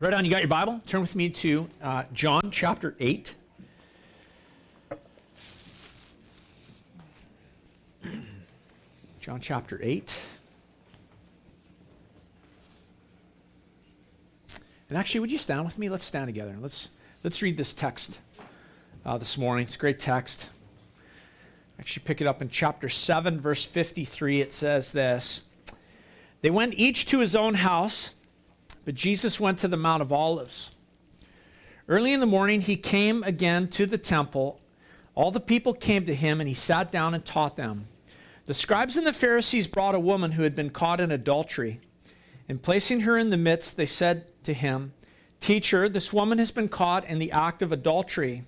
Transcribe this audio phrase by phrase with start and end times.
[0.00, 0.80] Right on, you got your Bible?
[0.86, 3.34] Turn with me to uh, John chapter 8.
[9.20, 10.16] John chapter 8.
[14.88, 15.88] And actually, would you stand with me?
[15.88, 16.56] Let's stand together.
[16.60, 16.90] Let's,
[17.24, 18.20] let's read this text
[19.04, 19.66] uh, this morning.
[19.66, 20.48] It's a great text.
[21.80, 24.42] Actually, pick it up in chapter 7, verse 53.
[24.42, 25.42] It says this
[26.40, 28.14] They went each to his own house,
[28.88, 30.70] but Jesus went to the Mount of Olives.
[31.88, 34.62] Early in the morning, he came again to the temple.
[35.14, 37.84] All the people came to him, and he sat down and taught them.
[38.46, 41.80] The scribes and the Pharisees brought a woman who had been caught in adultery.
[42.48, 44.94] And placing her in the midst, they said to him,
[45.38, 48.44] Teacher, this woman has been caught in the act of adultery.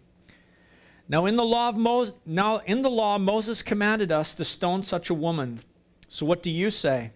[1.07, 4.85] Now in the law of Moses, now in the law Moses commanded us to stone
[4.85, 5.61] such a woman.
[6.09, 7.11] So what do you say?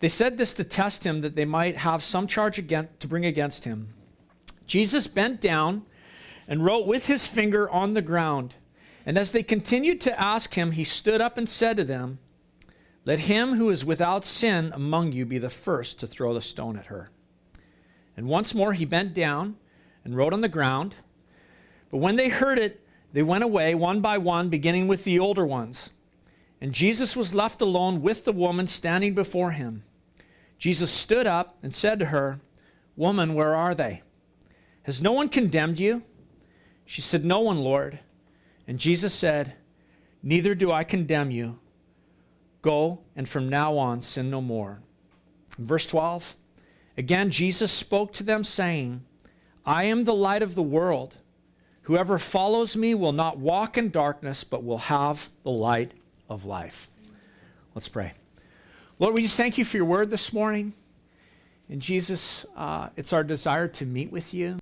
[0.00, 3.24] They said this to test him that they might have some charge against, to bring
[3.24, 3.94] against him.
[4.66, 5.82] Jesus bent down
[6.48, 8.56] and wrote with his finger on the ground.
[9.04, 12.18] And as they continued to ask him, he stood up and said to them,
[13.04, 16.78] Let him who is without sin among you be the first to throw the stone
[16.78, 17.10] at her.
[18.16, 19.56] And once more he bent down
[20.04, 20.94] and wrote on the ground.
[21.90, 25.44] But when they heard it, they went away one by one, beginning with the older
[25.44, 25.90] ones.
[26.60, 29.82] And Jesus was left alone with the woman standing before him.
[30.60, 32.38] Jesus stood up and said to her,
[32.94, 34.02] Woman, where are they?
[34.82, 36.02] Has no one condemned you?
[36.84, 37.98] She said, No one, Lord.
[38.68, 39.54] And Jesus said,
[40.22, 41.58] Neither do I condemn you.
[42.60, 44.80] Go, and from now on sin no more.
[45.58, 46.36] verse 12,
[46.98, 49.02] again Jesus spoke to them, saying,
[49.64, 51.16] I am the light of the world.
[51.82, 55.92] Whoever follows me will not walk in darkness, but will have the light
[56.28, 56.90] of life.
[57.74, 58.12] Let's pray.
[59.00, 60.74] Lord, we just thank you for your word this morning.
[61.70, 64.58] And Jesus, uh, it's our desire to meet with you.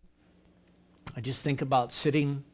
[1.16, 2.44] I just think about sitting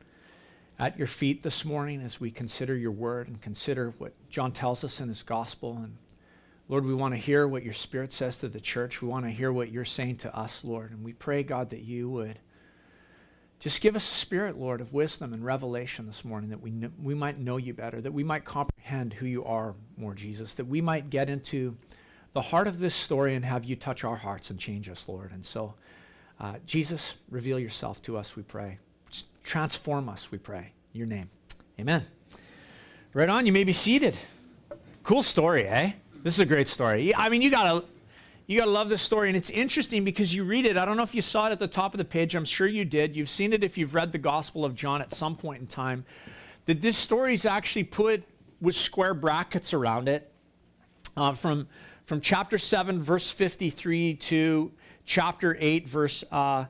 [0.78, 4.82] at your feet this morning as we consider your word and consider what John tells
[4.82, 5.76] us in his gospel.
[5.76, 5.98] And
[6.70, 9.02] Lord, we want to hear what your spirit says to the church.
[9.02, 10.90] We want to hear what you're saying to us, Lord.
[10.90, 12.38] And we pray, God, that you would
[13.60, 16.92] just give us a spirit, Lord, of wisdom and revelation this morning that we, kn-
[17.02, 20.66] we might know you better, that we might comprehend who you are more, Jesus, that
[20.66, 21.76] we might get into
[22.34, 25.32] the heart of this story and have you touch our hearts and change us, Lord.
[25.32, 25.74] And so,
[26.38, 28.78] uh, Jesus, reveal yourself to us, we pray.
[29.44, 30.72] Transform us, we pray.
[30.92, 31.30] In your name.
[31.80, 32.04] Amen.
[33.12, 34.18] Right on, you may be seated.
[35.04, 35.92] Cool story, eh?
[36.22, 37.14] This is a great story.
[37.14, 37.84] I mean, you got to
[38.46, 39.28] you got to love this story.
[39.28, 40.76] And it's interesting because you read it.
[40.76, 42.34] I don't know if you saw it at the top of the page.
[42.34, 43.16] I'm sure you did.
[43.16, 46.04] You've seen it if you've read the Gospel of John at some point in time.
[46.66, 48.24] That this story is actually put
[48.60, 50.30] with square brackets around it
[51.16, 51.68] uh, from,
[52.04, 54.72] from chapter 7, verse 53 to
[55.06, 56.66] chapter 8, verse uh,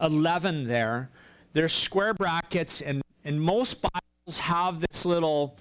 [0.00, 1.10] 11 there.
[1.52, 5.58] There's square brackets, and, and most Bibles have this little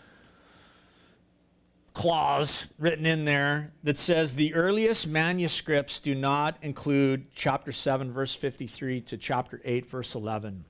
[2.00, 8.34] clause written in there that says the earliest manuscripts do not include chapter 7, verse
[8.34, 10.64] 53 to chapter 8, verse 11.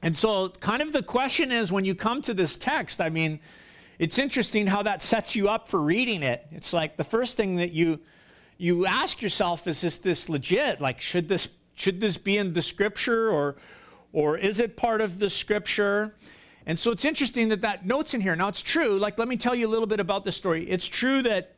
[0.00, 3.40] And so, kind of the question is when you come to this text, I mean,
[3.98, 6.46] it's interesting how that sets you up for reading it.
[6.50, 8.00] It's like the first thing that you
[8.56, 10.80] you ask yourself is is this legit?
[10.80, 13.56] Like should this should this be in the scripture or
[14.14, 16.14] or is it part of the scripture?
[16.68, 18.36] And so it's interesting that that note's in here.
[18.36, 20.68] Now it's true, like let me tell you a little bit about this story.
[20.68, 21.54] It's true that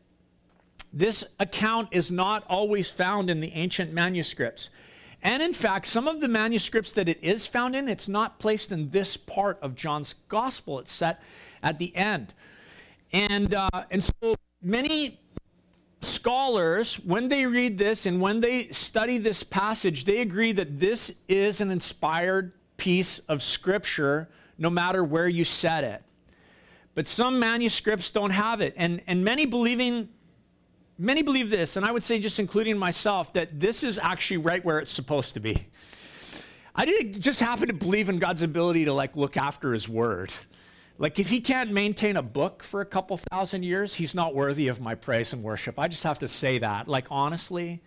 [0.92, 4.70] this account is not always found in the ancient manuscripts.
[5.20, 8.70] And in fact, some of the manuscripts that it is found in, it's not placed
[8.70, 10.78] in this part of John's gospel.
[10.78, 11.20] It's set
[11.60, 12.32] at the end.
[13.12, 15.18] And, uh, and so many
[16.02, 21.12] scholars, when they read this and when they study this passage, they agree that this
[21.26, 24.28] is an inspired piece of scripture
[24.60, 26.04] no matter where you set it.
[26.94, 28.74] But some manuscripts don't have it.
[28.76, 30.10] And, and many believing
[31.00, 34.62] many believe this, and I would say just including myself, that this is actually right
[34.64, 35.66] where it's supposed to be.
[36.76, 40.32] I didn't just happen to believe in God's ability to like look after his word.
[40.98, 44.68] Like if he can't maintain a book for a couple thousand years, he's not worthy
[44.68, 45.78] of my praise and worship.
[45.78, 47.80] I just have to say that, like honestly.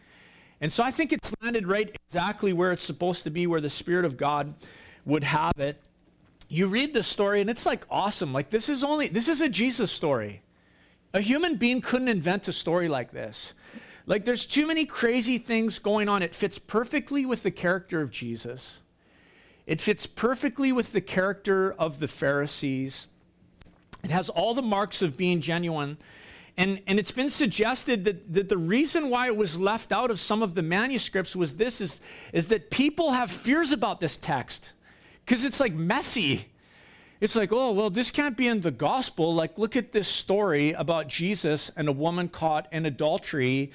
[0.60, 3.70] And so I think it's landed right exactly where it's supposed to be, where the
[3.70, 4.56] Spirit of God
[5.06, 5.82] would have it
[6.50, 8.34] you read this story and it's like awesome.
[8.34, 10.42] Like this is only this is a Jesus story.
[11.14, 13.54] A human being couldn't invent a story like this.
[14.06, 16.22] Like there's too many crazy things going on.
[16.22, 18.80] It fits perfectly with the character of Jesus.
[19.66, 23.08] It fits perfectly with the character of the Pharisees.
[24.04, 25.98] It has all the marks of being genuine.
[26.58, 30.20] And, and it's been suggested that, that the reason why it was left out of
[30.20, 32.00] some of the manuscripts was this is,
[32.32, 34.74] is that people have fears about this text
[35.26, 36.48] because it's like messy.
[37.20, 39.34] It's like, oh, well, this can't be in the gospel.
[39.34, 43.72] Like, look at this story about Jesus and a woman caught in adultery.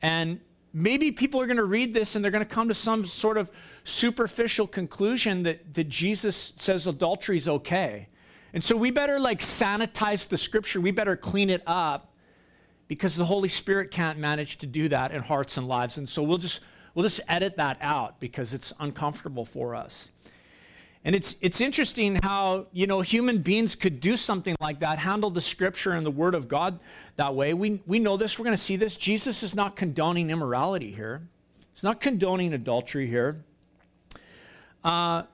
[0.00, 0.40] And
[0.72, 3.38] maybe people are going to read this and they're going to come to some sort
[3.38, 3.50] of
[3.82, 8.08] superficial conclusion that, that Jesus says adultery is okay.
[8.54, 10.80] And so we better like sanitize the scripture.
[10.80, 12.12] We better clean it up
[12.86, 15.98] because the Holy Spirit can't manage to do that in hearts and lives.
[15.98, 16.60] And so we'll just
[16.94, 20.10] we'll just edit that out because it's uncomfortable for us.
[21.04, 25.30] And it's it's interesting how, you know, human beings could do something like that, handle
[25.30, 26.78] the scripture and the word of God
[27.16, 27.54] that way.
[27.54, 28.96] We we know this, we're going to see this.
[28.96, 31.22] Jesus is not condoning immorality here.
[31.74, 33.42] He's not condoning adultery here.
[34.84, 35.24] Uh,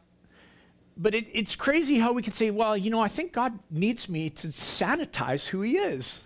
[0.96, 4.08] but it, it's crazy how we can say, well, you know, I think God needs
[4.08, 6.24] me to sanitize who He is.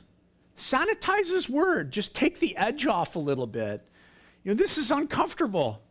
[0.57, 1.91] Sanitize His word.
[1.91, 3.83] Just take the edge off a little bit.
[4.45, 5.83] You know, this is uncomfortable.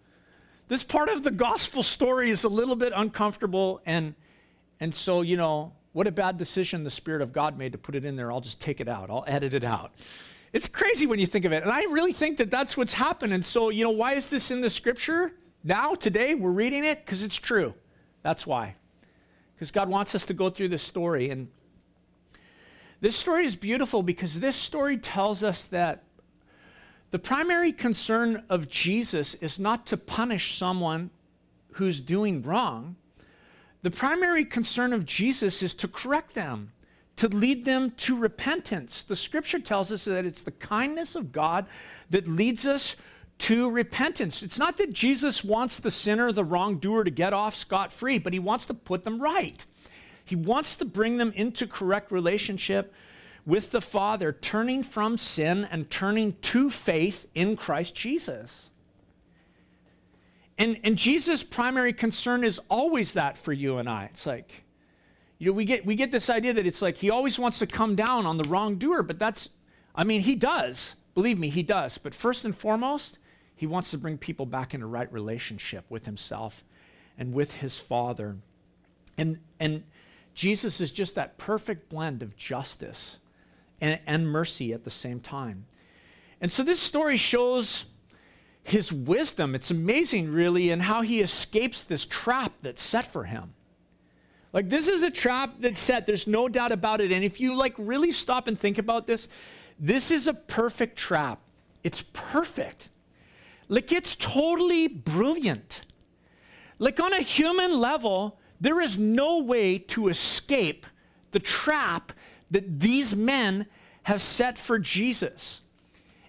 [0.72, 3.82] This part of the gospel story is a little bit uncomfortable.
[3.86, 4.16] And,
[4.80, 7.94] and so, you know, what a bad decision the Spirit of God made to put
[7.94, 8.32] it in there.
[8.32, 9.92] I'll just take it out, I'll edit it out.
[10.54, 11.64] It's crazy when you think of it.
[11.64, 13.34] And I really think that that's what's happened.
[13.34, 15.34] And so, you know, why is this in the scripture?
[15.62, 17.74] Now, today, we're reading it because it's true.
[18.24, 18.76] That's why.
[19.54, 21.32] Because God wants us to go through this story.
[21.32, 21.50] And
[23.02, 26.04] this story is beautiful because this story tells us that
[27.12, 31.10] the primary concern of Jesus is not to punish someone
[31.74, 32.96] who's doing wrong.
[33.82, 36.72] The primary concern of Jesus is to correct them,
[37.18, 39.04] to lead them to repentance.
[39.04, 41.66] The scripture tells us that it's the kindness of God
[42.10, 42.96] that leads us
[43.40, 44.44] to repentance.
[44.44, 48.34] It's not that Jesus wants the sinner, the wrongdoer, to get off scot free, but
[48.34, 49.66] he wants to put them right.
[50.24, 52.94] He wants to bring them into correct relationship
[53.46, 58.70] with the Father, turning from sin and turning to faith in Christ Jesus.
[60.58, 64.06] And, and Jesus' primary concern is always that for you and I.
[64.06, 64.64] It's like,
[65.40, 67.68] you know, we get, we get this idea that it's like he always wants to
[67.68, 69.50] come down on the wrongdoer, but that's,
[69.96, 70.96] I mean, he does.
[71.16, 71.98] Believe me, he does.
[71.98, 73.18] But first and foremost,
[73.56, 76.64] he wants to bring people back into right relationship with himself
[77.18, 78.38] and with his Father.
[79.18, 79.84] And, and
[80.36, 83.18] Jesus is just that perfect blend of justice
[83.82, 85.66] and, and mercy at the same time.
[86.40, 87.86] And so this story shows
[88.64, 89.56] his wisdom.
[89.56, 93.54] It's amazing, really, and how he escapes this trap that's set for him.
[94.54, 97.12] Like, this is a trap that's set, there's no doubt about it.
[97.12, 99.28] And if you like really stop and think about this,
[99.80, 101.40] this is a perfect trap.
[101.84, 102.90] It's perfect.
[103.68, 105.84] Like it's totally brilliant.
[106.78, 110.86] Like on a human level, there is no way to escape
[111.32, 112.12] the trap
[112.52, 113.66] that these men
[114.04, 115.62] have set for Jesus.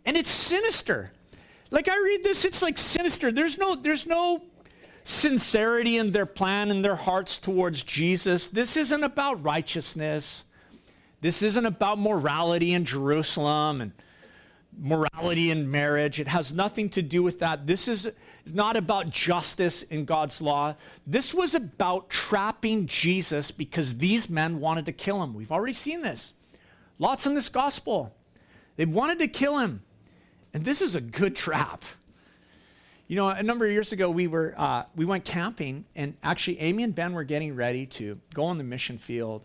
[0.05, 1.13] And it's sinister.
[1.71, 3.33] Like I read this, it's like sinister.
[3.33, 4.43] There's no, there's no
[5.05, 8.49] sincerity in their plan and their hearts towards Jesus.
[8.49, 10.45] This isn't about righteousness.
[11.21, 13.93] This isn't about morality in Jerusalem and
[14.79, 16.21] morality in marriage.
[16.21, 17.67] It has nothing to do with that.
[17.67, 18.11] This is
[18.47, 20.75] not about justice in God's law.
[21.07, 25.35] This was about trapping Jesus because these men wanted to kill him.
[25.35, 26.33] We've already seen this.
[26.99, 28.15] Lots in this gospel.
[28.77, 29.83] They wanted to kill him.
[30.55, 31.85] And this is a good trap.
[33.09, 36.61] You know, a number of years ago, we were uh, we went camping, and actually,
[36.61, 39.43] Amy and Ben were getting ready to go on the mission field,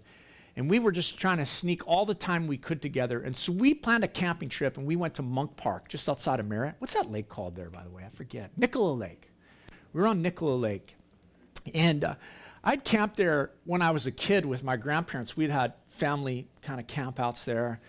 [0.58, 3.22] and we were just trying to sneak all the time we could together.
[3.22, 6.40] And so we planned a camping trip and we went to Monck Park, just outside
[6.40, 6.76] of Merritt.
[6.80, 8.04] What's that lake called there, by the way?
[8.04, 8.50] I forget.
[8.58, 9.30] Nicola Lake.
[9.94, 10.96] We were on Nicola Lake.
[11.76, 12.16] And uh,
[12.64, 15.38] I'd camped there when I was a kid with my grandparents.
[15.38, 17.80] We'd had family kind of campouts there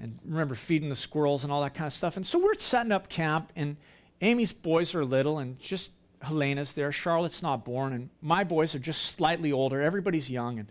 [0.00, 2.16] and remember feeding the squirrels and all that kind of stuff.
[2.16, 3.76] And so we're setting up camp, and
[4.22, 6.90] Amy's boys are little, and just Helena's there.
[6.90, 9.80] Charlotte's not born, and my boys are just slightly older.
[9.82, 10.58] Everybody's young.
[10.58, 10.68] And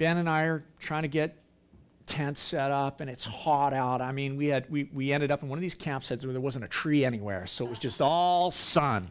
[0.00, 1.36] Ben and I are trying to get
[2.06, 4.00] tents set up and it's hot out.
[4.00, 6.40] I mean, we had we, we ended up in one of these campsites where there
[6.40, 9.10] wasn't a tree anywhere, so it was just all sun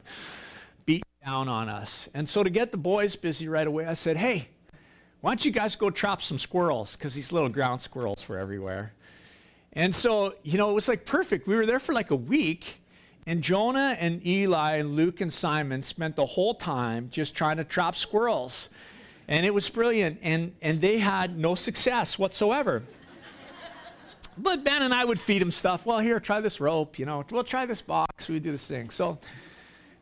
[0.88, 2.10] beating down on us.
[2.16, 4.48] And so to get the boys busy right away, I said, "Hey,
[5.22, 6.96] why don't you guys go trap some squirrels?
[6.96, 8.94] Because these little ground squirrels were everywhere."
[9.74, 11.48] And so, you know, it was like perfect.
[11.48, 12.82] We were there for like a week.
[13.28, 17.64] And Jonah and Eli and Luke and Simon spent the whole time just trying to
[17.64, 18.70] trap squirrels
[19.30, 20.20] and it was brilliant.
[20.24, 22.84] And, and they had no success whatsoever.
[24.38, 25.86] but Ben and I would feed them stuff.
[25.86, 28.28] Well, here, try this rope, you know, we'll try this box.
[28.28, 28.90] We do this thing.
[28.90, 29.20] So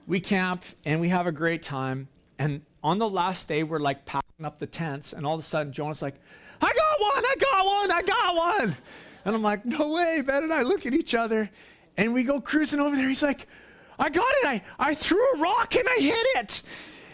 [0.07, 2.07] we camp and we have a great time.
[2.39, 5.43] And on the last day, we're like packing up the tents, and all of a
[5.43, 6.15] sudden, Jonah's like,
[6.61, 8.77] I got one, I got one, I got one.
[9.25, 10.21] And I'm like, no way.
[10.25, 11.49] Ben and I look at each other
[11.97, 13.09] and we go cruising over there.
[13.09, 13.47] He's like,
[13.99, 14.47] I got it.
[14.47, 16.61] I, I threw a rock and I hit it.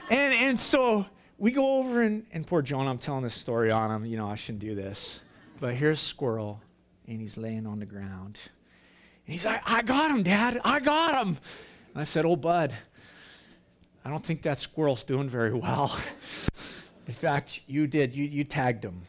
[0.09, 1.07] And, and so
[1.43, 4.05] we go over and, and poor Jonah, I'm telling this story on him.
[4.05, 5.19] You know, I shouldn't do this.
[5.59, 6.61] But here's Squirrel
[7.05, 8.39] and he's laying on the ground.
[9.25, 10.61] And he's like, I got him, Dad.
[10.63, 11.37] I got him.
[11.93, 12.73] And I said, Oh, bud,
[14.05, 15.93] I don't think that squirrel's doing very well.
[17.07, 19.01] In fact, you did, you, you tagged him.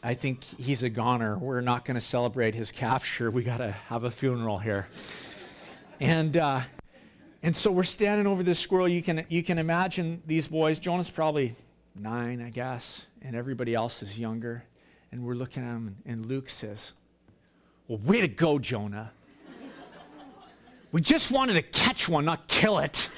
[0.00, 1.38] I think he's a goner.
[1.38, 3.32] We're not going to celebrate his capture.
[3.32, 4.86] We got to have a funeral here.
[5.98, 6.60] And, uh,
[7.42, 8.88] and so we're standing over this squirrel.
[8.88, 10.78] You can, you can imagine these boys.
[10.78, 11.56] Jonah's probably
[11.98, 14.64] nine, I guess, and everybody else is younger.
[15.12, 16.92] And we're looking at him, and Luke says,
[17.88, 19.12] Well, way to go, Jonah.
[20.92, 23.08] we just wanted to catch one, not kill it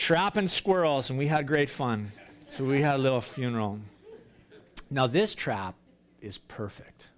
[0.00, 2.10] trapping squirrels, and we had great fun.
[2.48, 3.80] So we had a little funeral.
[4.90, 5.74] Now, this trap
[6.22, 7.08] is perfect.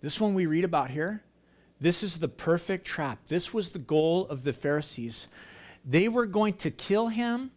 [0.00, 1.22] This one we read about here,
[1.80, 3.18] this is the perfect trap.
[3.28, 5.28] This was the goal of the Pharisees.
[5.84, 7.50] They were going to kill him.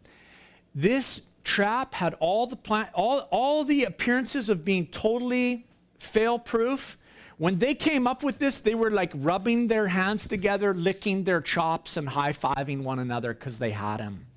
[0.75, 5.65] This trap had all the plan, all, all the appearances of being totally
[5.99, 6.97] fail proof.
[7.37, 11.41] When they came up with this, they were like rubbing their hands together, licking their
[11.41, 14.27] chops, and high fiving one another because they had him.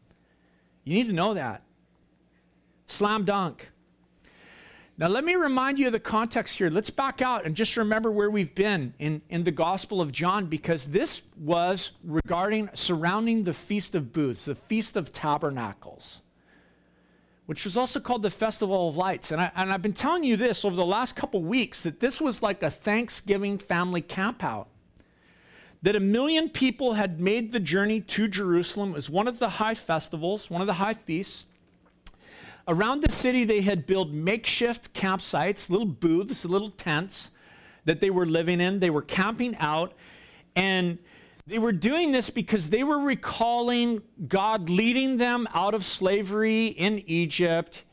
[0.84, 1.62] You need to know that.
[2.86, 3.70] Slam dunk.
[4.98, 6.70] Now, let me remind you of the context here.
[6.70, 10.46] Let's back out and just remember where we've been in, in the Gospel of John
[10.46, 16.22] because this was regarding surrounding the Feast of Booths, the Feast of Tabernacles,
[17.46, 19.30] which was also called the Festival of Lights.
[19.30, 22.20] And, I, and I've been telling you this over the last couple weeks that this
[22.20, 24.66] was like a Thanksgiving family campout
[25.82, 28.90] that a million people had made the journey to Jerusalem.
[28.90, 31.46] It was one of the high festivals, one of the high feasts.
[32.66, 37.30] Around the city, they had built makeshift campsites, little booths, little tents
[37.84, 38.80] that they were living in.
[38.80, 39.92] They were camping out,
[40.56, 40.98] and
[41.46, 47.02] they were doing this because they were recalling God leading them out of slavery in
[47.06, 47.84] Egypt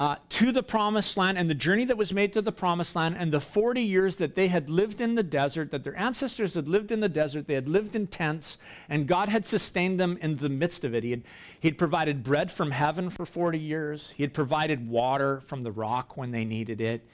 [0.00, 3.16] uh, to the promised land and the journey that was made to the promised land
[3.18, 6.66] and the 40 years that they had lived in the desert, that their ancestors had
[6.66, 8.56] lived in the desert, they had lived in tents,
[8.88, 11.04] and God had sustained them in the midst of it.
[11.04, 11.22] He had,
[11.60, 15.70] he had provided bread from heaven for 40 years, He had provided water from the
[15.70, 17.06] rock when they needed it.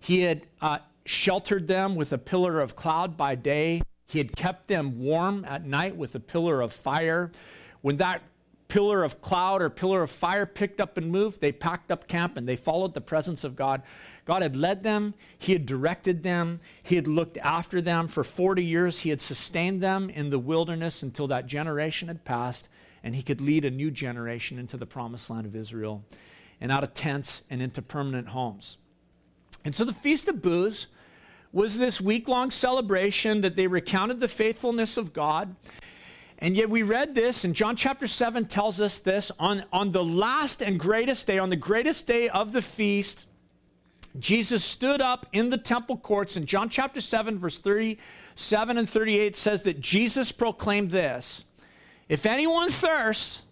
[0.00, 4.68] He had uh, sheltered them with a pillar of cloud by day, He had kept
[4.68, 7.30] them warm at night with a pillar of fire.
[7.80, 8.20] When that
[8.68, 12.36] pillar of cloud or pillar of fire picked up and moved, they packed up camp
[12.36, 13.82] and they followed the presence of God.
[14.26, 18.62] God had led them, He had directed them, He had looked after them for 40
[18.62, 19.00] years.
[19.00, 22.68] He had sustained them in the wilderness until that generation had passed,
[23.02, 26.04] and He could lead a new generation into the promised land of Israel
[26.60, 28.76] and out of tents and into permanent homes.
[29.64, 30.88] And so the Feast of Booths
[31.52, 35.54] was this week long celebration that they recounted the faithfulness of God.
[36.38, 40.04] And yet we read this, and John chapter 7 tells us this on, on the
[40.04, 43.26] last and greatest day, on the greatest day of the feast,
[44.18, 46.36] Jesus stood up in the temple courts.
[46.36, 51.44] And John chapter 7, verse 37 and 38 says that Jesus proclaimed this
[52.08, 53.42] If anyone thirsts,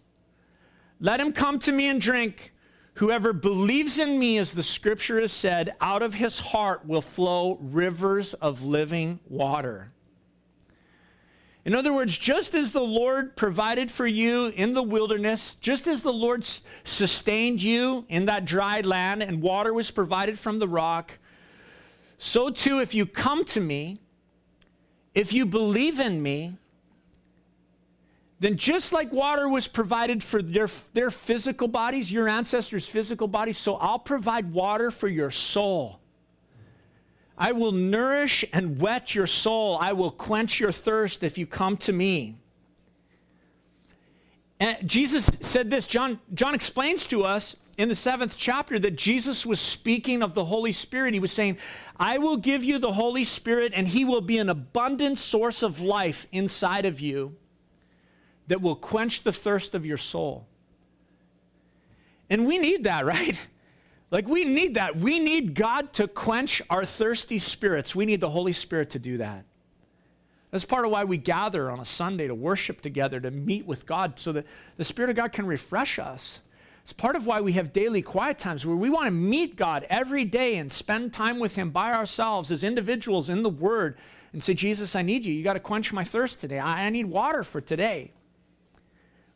[0.99, 2.52] let him come to me and drink.
[2.94, 7.59] Whoever believes in me, as the scripture has said, out of his heart will flow
[7.61, 9.92] rivers of living water.
[11.64, 16.02] In other words, just as the Lord provided for you in the wilderness, just as
[16.02, 16.44] the Lord
[16.85, 21.18] sustained you in that dry land and water was provided from the rock,
[22.18, 23.99] so too, if you come to me,
[25.14, 26.59] if you believe in me,
[28.40, 33.59] then just like water was provided for their, their physical bodies, your ancestors' physical bodies,
[33.59, 36.00] so I'll provide water for your soul.
[37.37, 39.76] I will nourish and wet your soul.
[39.78, 42.38] I will quench your thirst if you come to me.
[44.59, 45.87] And Jesus said this.
[45.87, 50.44] John, John explains to us in the seventh chapter that Jesus was speaking of the
[50.47, 51.14] Holy Spirit.
[51.14, 51.59] He was saying,
[51.99, 55.80] I will give you the Holy Spirit, and he will be an abundant source of
[55.80, 57.37] life inside of you
[58.50, 60.45] that will quench the thirst of your soul.
[62.28, 63.38] And we need that, right?
[64.11, 64.97] Like, we need that.
[64.97, 67.95] We need God to quench our thirsty spirits.
[67.95, 69.45] We need the Holy Spirit to do that.
[70.50, 73.87] That's part of why we gather on a Sunday to worship together, to meet with
[73.87, 76.40] God, so that the Spirit of God can refresh us.
[76.83, 79.87] It's part of why we have daily quiet times where we want to meet God
[79.88, 83.97] every day and spend time with Him by ourselves as individuals in the Word
[84.33, 85.33] and say, Jesus, I need you.
[85.33, 86.59] You got to quench my thirst today.
[86.59, 88.11] I, I need water for today.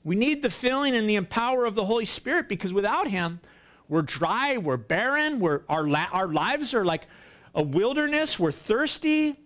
[0.04, 3.40] We need the filling and the empower of the Holy Spirit because without Him,
[3.88, 7.06] we're dry, we're barren, we're, our, la- our lives are like
[7.54, 8.38] a wilderness.
[8.38, 9.36] We're thirsty.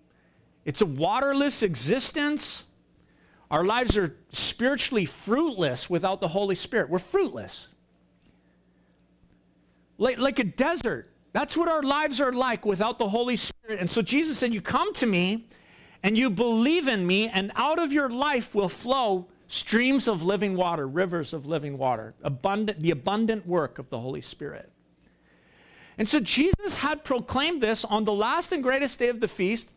[0.64, 2.64] It's a waterless existence.
[3.50, 6.90] Our lives are spiritually fruitless without the Holy Spirit.
[6.90, 7.68] We're fruitless.
[9.96, 11.10] Like, like a desert.
[11.32, 13.80] That's what our lives are like without the Holy Spirit.
[13.80, 15.46] And so Jesus said, You come to me
[16.02, 20.55] and you believe in me, and out of your life will flow streams of living
[20.57, 24.71] water, rivers of living water, abundant, the abundant work of the Holy Spirit.
[25.97, 29.69] And so Jesus had proclaimed this on the last and greatest day of the feast.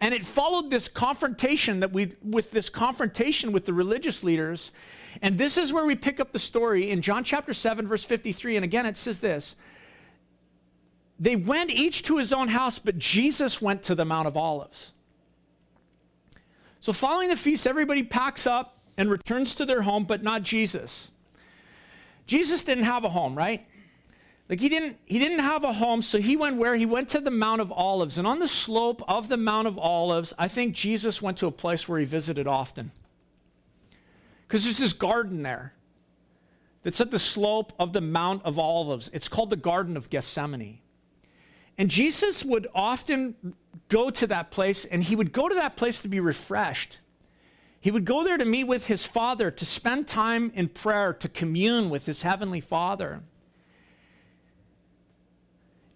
[0.00, 4.70] And it followed this confrontation that we, with this confrontation with the religious leaders.
[5.22, 8.56] And this is where we pick up the story in John chapter 7, verse 53.
[8.56, 9.56] And again, it says this
[11.18, 14.92] They went each to his own house, but Jesus went to the Mount of Olives.
[16.80, 21.10] So, following the feast, everybody packs up and returns to their home, but not Jesus.
[22.26, 23.66] Jesus didn't have a home, right?
[24.48, 26.74] Like he didn't he didn't have a home, so he went where?
[26.76, 28.16] He went to the Mount of Olives.
[28.16, 31.52] And on the slope of the Mount of Olives, I think Jesus went to a
[31.52, 32.92] place where he visited often.
[34.46, 35.74] Because there's this garden there
[36.82, 39.10] that's at the slope of the Mount of Olives.
[39.12, 40.78] It's called the Garden of Gethsemane.
[41.78, 43.54] And Jesus would often
[43.88, 46.98] go to that place, and he would go to that place to be refreshed.
[47.80, 51.28] He would go there to meet with his Father, to spend time in prayer, to
[51.28, 53.22] commune with his heavenly Father.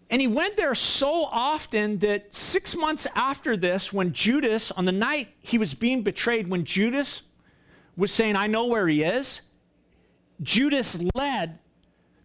[0.08, 4.92] And he went there so often that six months after this, when Judas, on the
[4.92, 7.22] night he was being betrayed, when Judas
[7.96, 9.40] was saying, I know where he is,
[10.42, 11.58] Judas led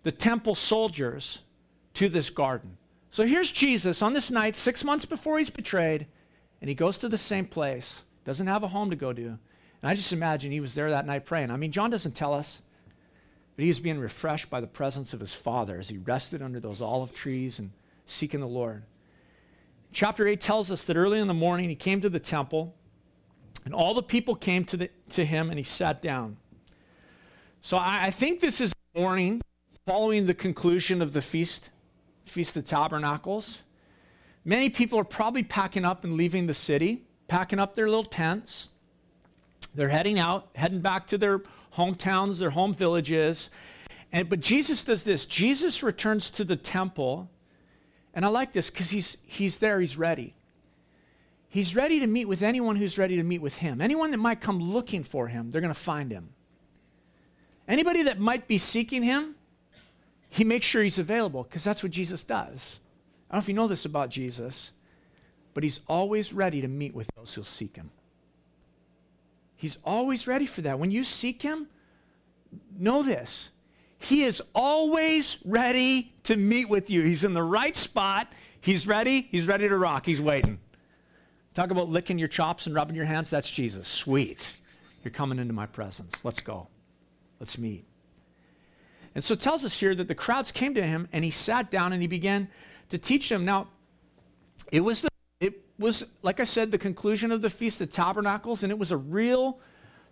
[0.04, 1.40] the temple soldiers
[1.96, 2.78] to this garden.
[3.18, 6.06] So here's Jesus on this night, six months before he's betrayed,
[6.62, 9.22] and he goes to the same place, doesn't have a home to go to.
[9.22, 9.40] And
[9.82, 11.50] I just imagine he was there that night praying.
[11.50, 12.62] I mean, John doesn't tell us,
[13.56, 16.60] but he was being refreshed by the presence of his Father as he rested under
[16.60, 17.72] those olive trees and
[18.06, 18.84] seeking the Lord.
[19.92, 22.76] Chapter 8 tells us that early in the morning he came to the temple,
[23.66, 26.38] and all the people came to, the, to him, and he sat down.
[27.62, 29.42] So I, I think this is morning
[29.88, 31.72] following the conclusion of the feast
[32.28, 33.64] Feast of Tabernacles.
[34.46, 38.70] Many people are probably packing up and leaving the city, packing up their little tents.
[39.76, 41.40] They're heading out, heading back to their
[41.76, 43.50] hometowns, their home villages.
[44.12, 47.30] And, but Jesus does this Jesus returns to the temple.
[48.14, 50.34] And I like this because he's, he's there, he's ready.
[51.50, 53.80] He's ready to meet with anyone who's ready to meet with him.
[53.80, 56.30] Anyone that might come looking for him, they're going to find him.
[57.68, 59.36] Anybody that might be seeking him,
[60.30, 62.80] he makes sure he's available because that's what Jesus does.
[63.30, 64.72] I don't know if you know this about Jesus,
[65.54, 67.92] but he's always ready to meet with those who seek him.
[69.56, 70.80] He's always ready for that.
[70.80, 71.68] When you seek him,
[72.78, 73.50] know this.
[73.98, 77.02] He is always ready to meet with you.
[77.02, 78.32] He's in the right spot.
[78.62, 79.28] He's ready.
[79.32, 80.06] He's ready to rock.
[80.06, 80.60] He's waiting.
[81.56, 83.32] Talk about licking your chops and rubbing your hands.
[83.32, 83.88] That's Jesus.
[83.88, 84.58] Sweet.
[85.04, 86.24] You're coming into my presence.
[86.24, 86.68] Let's go.
[87.40, 87.86] Let's meet.
[89.18, 91.72] And so it tells us here that the crowds came to him and he sat
[91.72, 92.50] down and he began
[92.90, 93.46] to teach them.
[93.46, 93.68] Now,
[94.72, 98.62] it was, the, it was, like I said, the conclusion of the Feast of Tabernacles,
[98.62, 99.60] and it was a real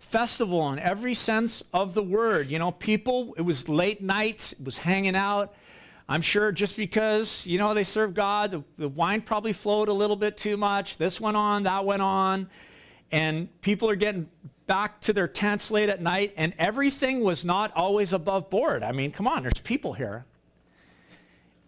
[0.00, 2.50] festival in every sense of the word.
[2.50, 5.54] You know, people, it was late nights, it was hanging out.
[6.08, 9.92] I'm sure just because, you know, they serve God, the, the wine probably flowed a
[9.92, 10.96] little bit too much.
[10.96, 12.50] This went on, that went on.
[13.12, 14.28] And people are getting
[14.66, 18.82] back to their tents late at night, and everything was not always above board.
[18.82, 20.24] I mean, come on, there's people here.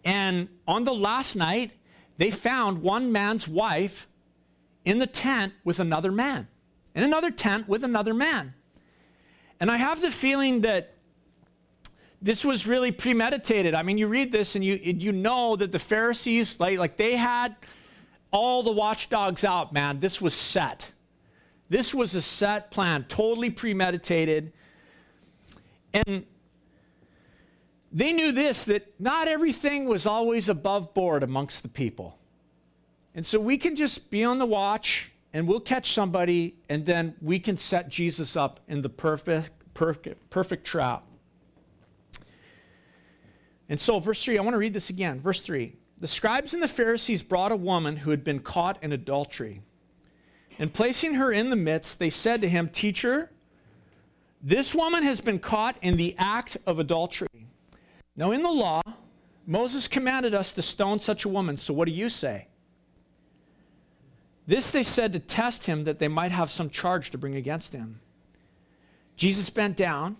[0.03, 1.71] And on the last night,
[2.17, 4.07] they found one man's wife
[4.85, 6.47] in the tent with another man,
[6.95, 8.53] in another tent with another man.
[9.59, 10.93] And I have the feeling that
[12.21, 13.73] this was really premeditated.
[13.73, 17.15] I mean, you read this and you, you know that the Pharisees, like, like they
[17.15, 17.55] had
[18.31, 19.99] all the watchdogs out, man.
[19.99, 20.91] This was set.
[21.69, 24.51] This was a set plan, totally premeditated.
[25.93, 26.25] And
[27.91, 32.17] they knew this that not everything was always above board amongst the people.
[33.15, 37.15] And so we can just be on the watch and we'll catch somebody and then
[37.21, 41.05] we can set Jesus up in the perfect perfect perfect trap.
[43.67, 45.19] And so verse 3, I want to read this again.
[45.19, 45.75] Verse 3.
[45.99, 49.61] The scribes and the Pharisees brought a woman who had been caught in adultery.
[50.59, 53.31] And placing her in the midst, they said to him, Teacher,
[54.41, 57.47] this woman has been caught in the act of adultery.
[58.15, 58.81] Now, in the law,
[59.47, 61.55] Moses commanded us to stone such a woman.
[61.55, 62.47] So, what do you say?
[64.45, 67.71] This they said to test him that they might have some charge to bring against
[67.71, 68.01] him.
[69.15, 70.17] Jesus bent down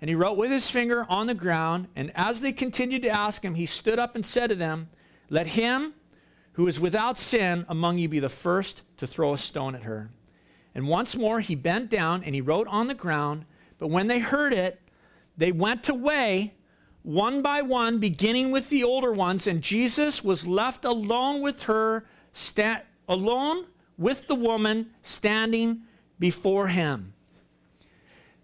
[0.00, 1.88] and he wrote with his finger on the ground.
[1.96, 4.88] And as they continued to ask him, he stood up and said to them,
[5.30, 5.94] Let him
[6.58, 10.10] who is without sin among you be the first to throw a stone at her.
[10.74, 13.44] And once more he bent down and he wrote on the ground.
[13.78, 14.80] But when they heard it,
[15.36, 16.54] they went away
[17.04, 22.04] one by one, beginning with the older ones, and Jesus was left alone with her,
[22.32, 23.66] sta- alone
[23.96, 25.82] with the woman standing
[26.18, 27.14] before him.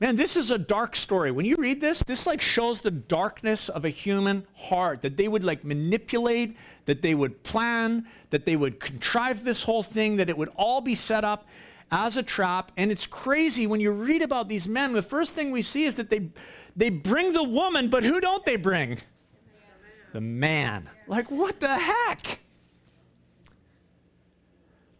[0.04, 1.30] Man, this is a dark story.
[1.30, 5.28] When you read this, this like shows the darkness of a human heart that they
[5.28, 10.28] would like manipulate, that they would plan, that they would contrive this whole thing, that
[10.28, 11.46] it would all be set up
[11.90, 12.70] as a trap.
[12.76, 14.92] And it's crazy when you read about these men.
[14.92, 16.28] The first thing we see is that they
[16.76, 18.98] they bring the woman, but who don't they bring?
[20.12, 20.90] The man.
[21.06, 22.40] Like what the heck?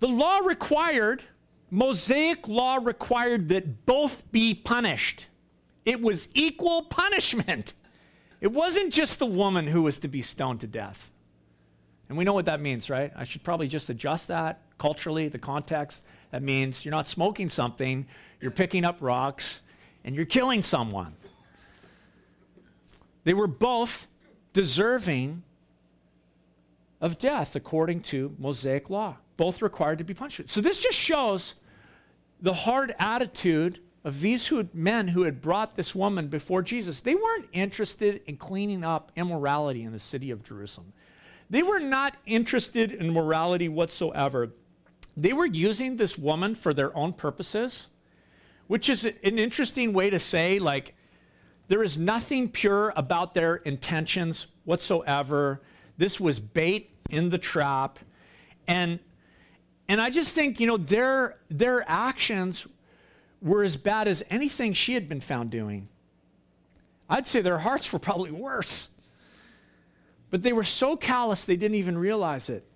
[0.01, 1.25] The law required
[1.75, 5.27] Mosaic law required that both be punished.
[5.85, 7.75] It was equal punishment.
[8.41, 11.11] It wasn't just the woman who was to be stoned to death.
[12.09, 13.11] And we know what that means, right?
[13.17, 16.05] I should probably just adjust that culturally, the context.
[16.31, 18.07] That means you're not smoking something,
[18.41, 19.61] you're picking up rocks,
[20.05, 21.17] and you're killing someone.
[23.25, 24.07] They were both
[24.53, 25.43] deserving
[27.01, 30.49] of death according to Mosaic law, both required to be punished.
[30.49, 31.57] So this just shows
[32.44, 37.00] the hard attitude of these who had, men who had brought this woman before Jesus.
[37.00, 40.92] They weren't interested in cleaning up immorality in the city of Jerusalem.
[41.48, 44.50] They were not interested in morality whatsoever.
[45.16, 47.88] They were using this woman for their own purposes,
[48.66, 50.94] which is an interesting way to say, like,
[51.68, 55.62] there is nothing pure about their intentions whatsoever.
[55.96, 57.98] This was bait in the trap.
[58.66, 58.98] And
[59.88, 62.66] and I just think, you know, their, their actions
[63.42, 65.88] were as bad as anything she had been found doing.
[67.09, 68.88] I'd say their hearts were probably worse.
[70.31, 72.66] But they were so callous they didn't even realize it.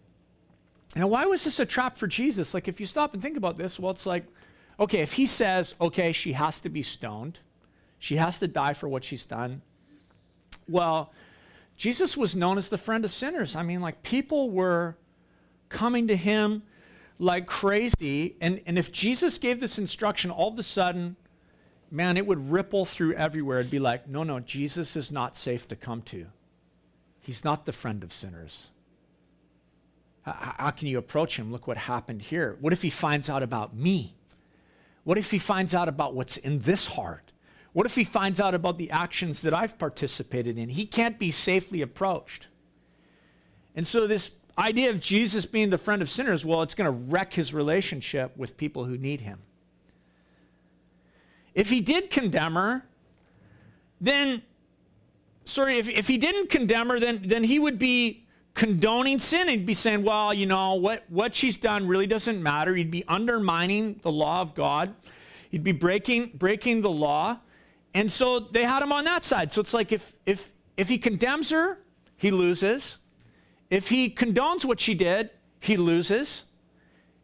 [0.94, 2.54] Now, why was this a trap for Jesus?
[2.54, 4.24] Like, if you stop and think about this, well, it's like,
[4.78, 7.40] okay, if he says, okay, she has to be stoned,
[7.98, 9.62] she has to die for what she's done.
[10.68, 11.12] Well,
[11.76, 13.56] Jesus was known as the friend of sinners.
[13.56, 14.96] I mean, like, people were
[15.68, 16.62] coming to him
[17.18, 18.36] like crazy.
[18.40, 21.16] And, and if Jesus gave this instruction, all of a sudden,
[21.90, 23.60] man, it would ripple through everywhere.
[23.60, 26.26] It'd be like, no, no, Jesus is not safe to come to.
[27.20, 28.70] He's not the friend of sinners.
[30.22, 31.52] How, how can you approach him?
[31.52, 32.56] Look what happened here.
[32.60, 34.14] What if he finds out about me?
[35.04, 37.32] What if he finds out about what's in this heart?
[37.72, 40.70] What if he finds out about the actions that I've participated in?
[40.70, 42.48] He can't be safely approached.
[43.74, 47.12] And so this idea of Jesus being the friend of sinners, well, it's going to
[47.12, 49.38] wreck his relationship with people who need him.
[51.54, 52.84] If he did condemn her,
[54.00, 54.42] then,
[55.44, 59.48] sorry, if, if he didn't condemn her, then, then he would be condoning sin.
[59.48, 62.74] He'd be saying, well, you know, what, what she's done really doesn't matter.
[62.74, 64.94] He'd be undermining the law of God.
[65.50, 67.38] He'd be breaking, breaking the law.
[67.94, 69.50] And so they had him on that side.
[69.50, 71.78] So it's like if, if, if he condemns her,
[72.16, 72.98] he loses.
[73.70, 76.44] If he condones what she did, he loses.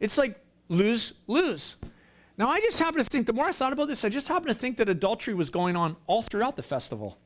[0.01, 1.77] It's like lose, lose.
[2.37, 4.49] Now, I just happen to think, the more I thought about this, I just happen
[4.49, 7.17] to think that adultery was going on all throughout the festival.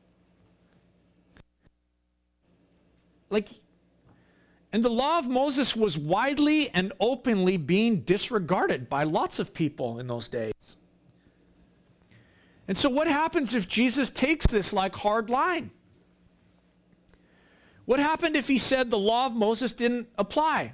[3.29, 3.49] Like,
[4.71, 9.99] and the law of Moses was widely and openly being disregarded by lots of people
[9.99, 10.53] in those days.
[12.67, 15.71] And so, what happens if Jesus takes this like hard line?
[17.89, 20.73] What happened if he said the law of Moses didn't apply?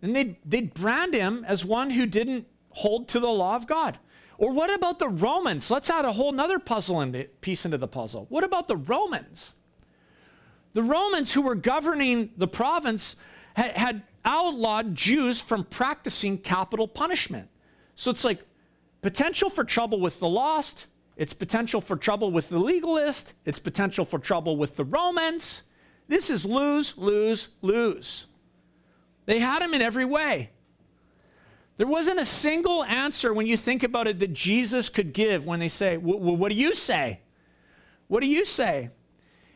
[0.00, 3.98] And they'd, they'd brand him as one who didn't hold to the law of God.
[4.38, 5.70] Or what about the Romans?
[5.70, 8.24] Let's add a whole nother puzzle piece into the puzzle.
[8.30, 9.52] What about the Romans?
[10.72, 13.16] The Romans who were governing the province
[13.52, 17.50] had, had outlawed Jews from practicing capital punishment.
[17.96, 18.40] So it's like
[19.02, 20.86] potential for trouble with the lost,
[21.18, 25.64] it's potential for trouble with the legalist, it's potential for trouble with the Romans.
[26.10, 28.26] This is lose, lose, lose.
[29.26, 30.50] They had him in every way.
[31.76, 35.60] There wasn't a single answer when you think about it that Jesus could give when
[35.60, 37.20] they say, well, What do you say?
[38.08, 38.90] What do you say?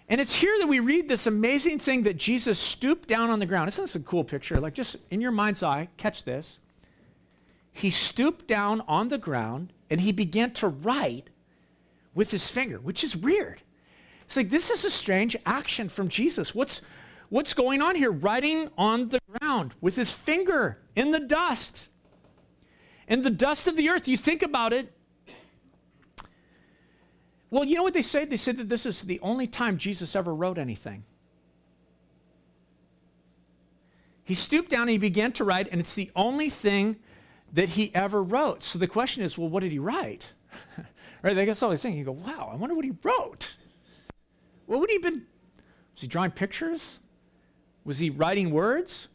[0.09, 3.47] And it's here that we read this amazing thing that Jesus stooped down on the
[3.47, 3.67] ground.
[3.67, 4.61] Isn't this a cool picture?
[4.61, 6.61] Like, just in your mind's eye, catch this.
[7.73, 11.31] He stooped down on the ground and he began to write
[12.15, 13.64] with his finger, which is weird.
[14.27, 16.55] It's like this is a strange action from Jesus.
[16.55, 16.83] What's
[17.29, 18.11] what's going on here?
[18.11, 21.89] Writing on the ground with his finger in the dust.
[23.07, 24.09] In the dust of the earth.
[24.09, 24.93] You think about it.
[27.51, 28.25] Well, you know what they say?
[28.25, 31.05] They said that this is the only time Jesus ever wrote anything.
[34.25, 36.97] He stooped down and he began to write, and it's the only thing
[37.53, 38.65] that he ever wrote.
[38.65, 40.33] So the question is, well, what did he write?
[41.23, 41.35] right?
[41.35, 41.97] That's all he's saying.
[41.97, 43.55] You go, wow, I wonder what he wrote.
[44.67, 45.27] What would he been?
[45.95, 46.99] Was he drawing pictures?
[47.85, 49.09] Was he writing words?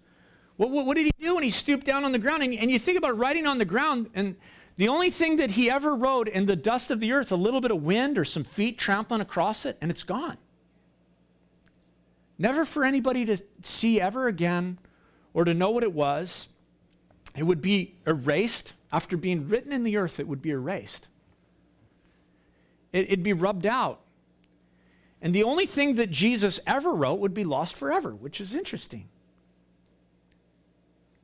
[0.58, 2.44] What, what, what did he do when he stooped down on the ground?
[2.44, 4.36] And, and you think about writing on the ground, and
[4.78, 7.62] the only thing that he ever wrote in the dust of the earth, a little
[7.62, 10.38] bit of wind or some feet trampling across it, and it's gone.
[12.38, 14.78] Never for anybody to see ever again
[15.34, 16.48] or to know what it was.
[17.36, 18.74] It would be erased.
[18.92, 21.08] After being written in the earth, it would be erased.
[22.92, 24.00] It, it'd be rubbed out.
[25.22, 29.10] And the only thing that Jesus ever wrote would be lost forever, which is interesting.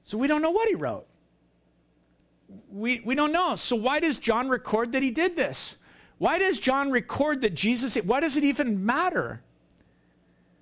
[0.03, 1.07] So we don't know what he wrote.
[2.69, 3.55] We, we don't know.
[3.55, 5.77] So why does John record that he did this?
[6.17, 9.41] Why does John record that Jesus, why does it even matter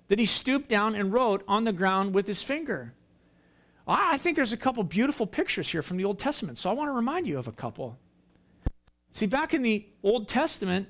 [0.08, 2.94] that he stooped down and wrote on the ground with his finger?
[3.86, 6.88] I think there's a couple beautiful pictures here from the Old Testament, so I want
[6.88, 7.98] to remind you of a couple.
[9.12, 10.88] See, back in the Old Testament,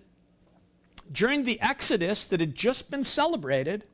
[1.12, 3.85] during the Exodus that had just been celebrated,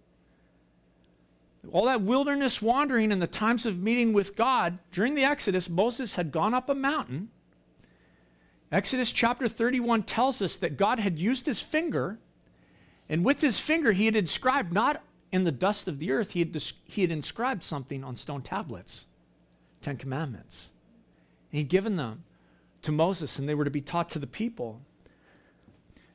[1.73, 6.15] all that wilderness wandering and the times of meeting with God, during the Exodus, Moses
[6.15, 7.29] had gone up a mountain.
[8.73, 12.19] Exodus chapter 31 tells us that God had used his finger,
[13.09, 16.41] and with his finger, he had inscribed not in the dust of the earth, he
[16.41, 19.07] had, he had inscribed something on stone tablets
[19.83, 20.73] Ten Commandments.
[21.51, 22.25] And he'd given them
[22.83, 24.83] to Moses, and they were to be taught to the people.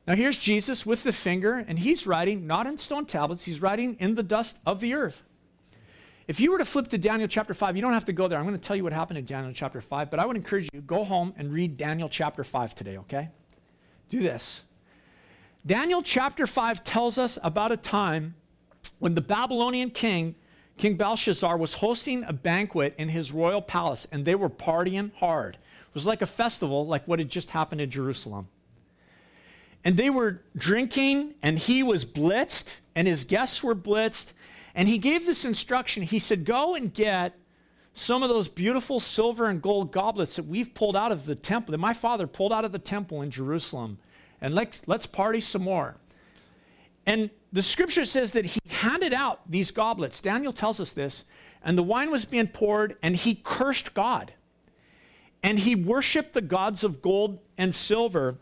[0.06, 3.96] Now, here's Jesus with the finger, and he's writing not in stone tablets, he's writing
[3.98, 5.22] in the dust of the earth.
[6.28, 8.38] If you were to flip to Daniel chapter 5, you don't have to go there.
[8.38, 10.68] I'm going to tell you what happened in Daniel chapter 5, but I would encourage
[10.72, 13.30] you go home and read Daniel chapter 5 today, okay?
[14.08, 14.64] Do this.
[15.64, 18.34] Daniel chapter 5 tells us about a time
[19.00, 20.36] when the Babylonian king,
[20.76, 25.56] King Belshazzar, was hosting a banquet in his royal palace and they were partying hard.
[25.88, 28.48] It was like a festival, like what had just happened in Jerusalem.
[29.86, 34.32] And they were drinking, and he was blitzed, and his guests were blitzed,
[34.74, 36.02] and he gave this instruction.
[36.02, 37.38] He said, Go and get
[37.94, 41.70] some of those beautiful silver and gold goblets that we've pulled out of the temple,
[41.70, 43.98] that my father pulled out of the temple in Jerusalem,
[44.40, 45.94] and let's, let's party some more.
[47.06, 50.20] And the scripture says that he handed out these goblets.
[50.20, 51.24] Daniel tells us this.
[51.62, 54.32] And the wine was being poured, and he cursed God.
[55.44, 58.38] And he worshiped the gods of gold and silver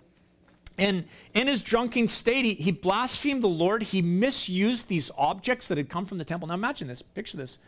[0.77, 3.83] and in his drunken state, he, he blasphemed the Lord.
[3.83, 6.49] He misused these objects that had come from the temple.
[6.49, 7.59] Now imagine this, picture this.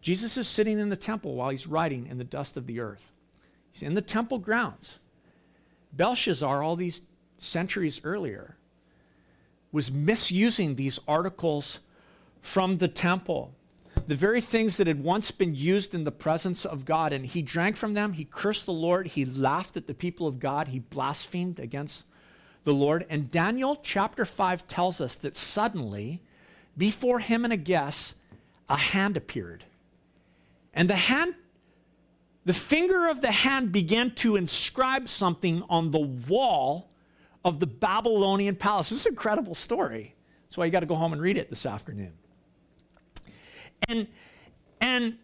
[0.00, 3.12] Jesus is sitting in the temple while he's writing in the dust of the earth.
[3.72, 4.98] He's in the temple grounds.
[5.92, 7.02] Belshazzar, all these
[7.38, 8.56] centuries earlier,
[9.70, 11.80] was misusing these articles
[12.40, 13.54] from the temple.
[14.06, 17.12] The very things that had once been used in the presence of God.
[17.12, 18.12] And he drank from them.
[18.12, 19.06] He cursed the Lord.
[19.06, 20.68] He laughed at the people of God.
[20.68, 22.04] He blasphemed against
[22.64, 23.06] the Lord.
[23.08, 26.22] And Daniel chapter 5 tells us that suddenly,
[26.76, 28.14] before him and a guest,
[28.68, 29.64] a hand appeared.
[30.72, 31.34] And the hand,
[32.44, 36.90] the finger of the hand began to inscribe something on the wall
[37.44, 38.88] of the Babylonian palace.
[38.88, 40.14] This is an incredible story.
[40.44, 42.12] That's why you got to go home and read it this afternoon.
[43.88, 44.08] And,
[44.80, 45.18] and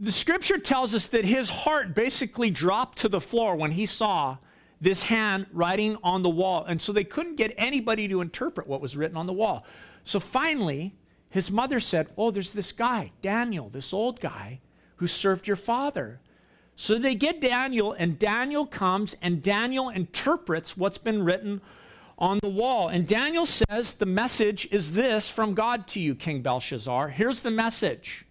[0.00, 4.38] the scripture tells us that his heart basically dropped to the floor when he saw
[4.84, 6.64] this hand writing on the wall.
[6.64, 9.66] And so they couldn't get anybody to interpret what was written on the wall.
[10.04, 10.94] So finally,
[11.30, 14.60] his mother said, Oh, there's this guy, Daniel, this old guy
[14.96, 16.20] who served your father.
[16.76, 21.60] So they get Daniel, and Daniel comes, and Daniel interprets what's been written
[22.18, 22.88] on the wall.
[22.88, 27.08] And Daniel says, The message is this from God to you, King Belshazzar.
[27.08, 28.23] Here's the message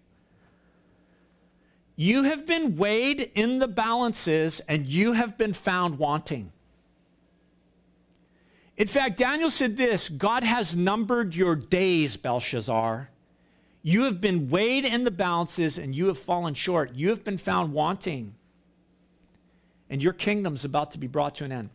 [1.95, 6.51] you have been weighed in the balances and you have been found wanting.
[8.75, 13.09] In fact, Daniel said this God has numbered your days, Belshazzar.
[13.85, 16.95] You have been weighed in the balances and you have fallen short.
[16.95, 18.33] You have been found wanting.
[19.89, 21.69] And your kingdom's about to be brought to an end.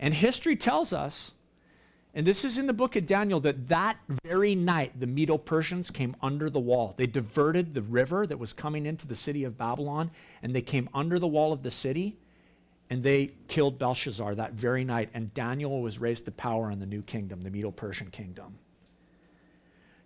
[0.00, 1.32] And history tells us
[2.14, 5.90] and this is in the book of Daniel that that very night the Medo Persians
[5.90, 6.94] came under the wall.
[6.96, 10.10] They diverted the river that was coming into the city of Babylon
[10.42, 12.18] and they came under the wall of the city
[12.90, 15.08] and they killed Belshazzar that very night.
[15.14, 18.58] And Daniel was raised to power in the new kingdom, the Medo Persian kingdom.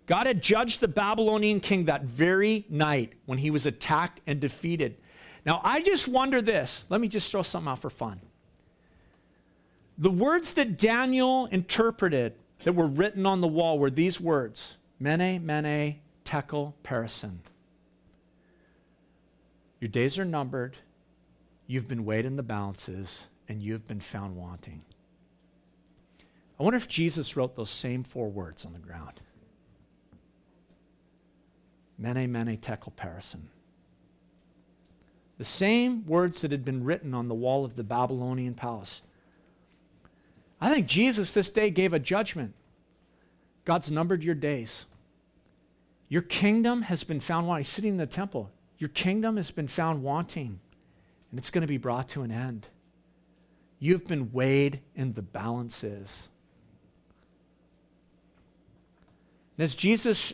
[0.05, 4.95] God had judged the Babylonian king that very night when he was attacked and defeated.
[5.45, 6.85] Now, I just wonder this.
[6.87, 8.21] Let me just throw something out for fun.
[9.97, 12.33] The words that Daniel interpreted
[12.63, 17.39] that were written on the wall were these words Mene, Mene, Tekel, Parsin.
[19.79, 20.77] Your days are numbered,
[21.67, 24.81] you've been weighed in the balances, and you've been found wanting.
[26.59, 29.21] I wonder if Jesus wrote those same four words on the ground.
[31.99, 33.49] Mene, mene, tekel, parison.
[35.37, 39.01] The same words that had been written on the wall of the Babylonian palace.
[40.59, 42.53] I think Jesus this day gave a judgment.
[43.65, 44.85] God's numbered your days.
[46.09, 47.63] Your kingdom has been found wanting.
[47.63, 48.49] He's sitting in the temple.
[48.77, 50.59] Your kingdom has been found wanting,
[51.29, 52.69] and it's going to be brought to an end.
[53.79, 56.29] You've been weighed in the balances.
[59.57, 60.33] And as Jesus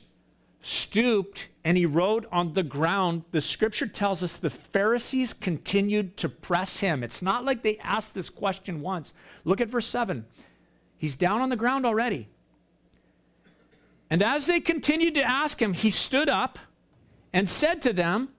[0.63, 6.29] stooped and he wrote on the ground, the scripture tells us the Pharisees continued to
[6.29, 7.03] press him.
[7.03, 9.13] It's not like they asked this question once.
[9.43, 10.25] Look at verse 7.
[10.97, 12.29] He's down on the ground already.
[14.09, 16.59] And as they continued to ask him, he stood up
[17.33, 18.29] and said to them,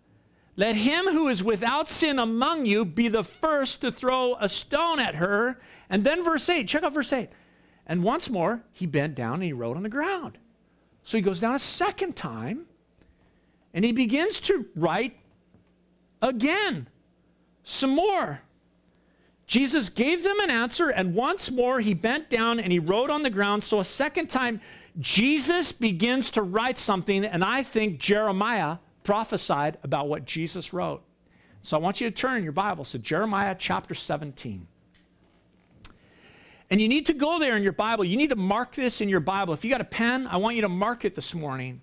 [0.57, 4.99] Let him who is without sin among you be the first to throw a stone
[4.99, 5.61] at her.
[5.91, 7.29] And then verse 8, check out verse 8.
[7.87, 10.39] And once more, he bent down and he wrote on the ground.
[11.05, 12.67] So he goes down a second time
[13.73, 15.17] and he begins to write
[16.23, 16.88] again,
[17.62, 18.40] some more.
[19.47, 23.23] Jesus gave them an answer, and once more he bent down and he wrote on
[23.23, 23.62] the ground.
[23.62, 24.61] So a second time,
[24.99, 31.03] Jesus begins to write something, and I think Jeremiah prophesied about what Jesus wrote.
[31.61, 34.67] So I want you to turn in your Bible to Jeremiah chapter 17.
[36.70, 38.05] And you need to go there in your Bible.
[38.05, 39.55] You need to mark this in your Bible.
[39.55, 41.83] If you got a pen, I want you to mark it this morning.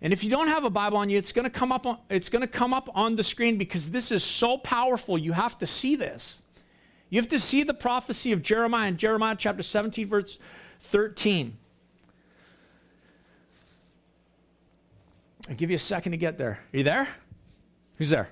[0.00, 1.98] And if you don't have a Bible on you, it's going to come up on,
[2.10, 5.16] it's going to come up on the screen because this is so powerful.
[5.16, 6.42] You have to see this.
[7.10, 10.38] You have to see the prophecy of Jeremiah in Jeremiah chapter 17 verse
[10.80, 11.56] 13.
[15.48, 16.60] I'll give you a second to get there.
[16.72, 17.08] Are you there?
[17.98, 18.30] Who's there?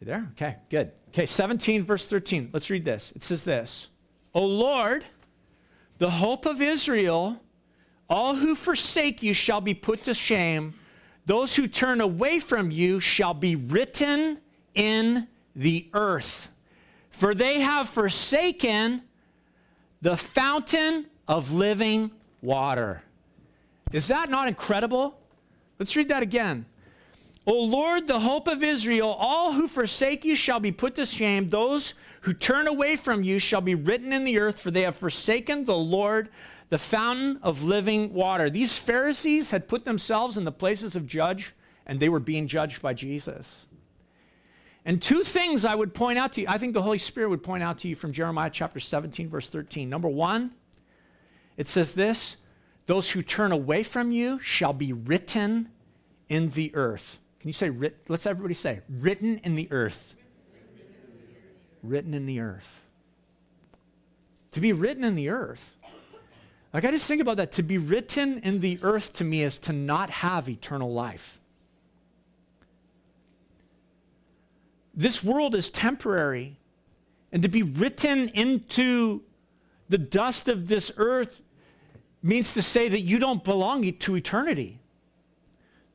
[0.00, 0.28] You there?
[0.32, 0.92] Okay, good.
[1.10, 2.50] Okay, 17 verse 13.
[2.52, 3.12] Let's read this.
[3.14, 3.89] It says this.
[4.34, 5.04] O Lord,
[5.98, 7.40] the hope of Israel,
[8.08, 10.74] all who forsake you shall be put to shame.
[11.26, 14.38] Those who turn away from you shall be written
[14.74, 16.50] in the earth.
[17.10, 19.02] For they have forsaken
[20.00, 23.02] the fountain of living water.
[23.92, 25.18] Is that not incredible?
[25.78, 26.66] Let's read that again.
[27.46, 31.48] O Lord, the hope of Israel, all who forsake you shall be put to shame.
[31.48, 34.96] Those who turn away from you shall be written in the earth, for they have
[34.96, 36.28] forsaken the Lord,
[36.68, 38.50] the fountain of living water.
[38.50, 41.54] These Pharisees had put themselves in the places of judge,
[41.86, 43.66] and they were being judged by Jesus.
[44.84, 47.42] And two things I would point out to you, I think the Holy Spirit would
[47.42, 49.88] point out to you from Jeremiah chapter 17, verse 13.
[49.88, 50.52] Number one,
[51.56, 52.36] it says this
[52.86, 55.68] those who turn away from you shall be written
[56.28, 57.18] in the earth.
[57.38, 57.70] Can you say,
[58.08, 60.14] let's everybody say, written in the earth
[61.82, 62.82] written in the earth.
[64.52, 65.76] To be written in the earth.
[66.72, 67.52] Like, I just think about that.
[67.52, 71.40] To be written in the earth to me is to not have eternal life.
[74.94, 76.56] This world is temporary.
[77.32, 79.22] And to be written into
[79.88, 81.40] the dust of this earth
[82.22, 84.78] means to say that you don't belong to eternity,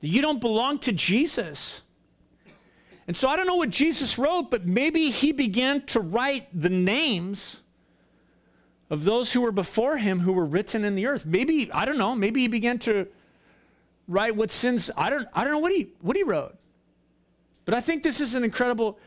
[0.01, 1.81] that you don't belong to Jesus.
[3.07, 6.69] And so I don't know what Jesus wrote, but maybe he began to write the
[6.69, 7.61] names
[8.89, 11.25] of those who were before him who were written in the earth.
[11.25, 13.07] Maybe, I don't know, maybe he began to
[14.07, 16.55] write what sins, I don't, I don't know what he, what he wrote.
[17.65, 18.99] But I think this is an incredible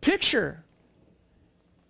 [0.00, 0.62] picture.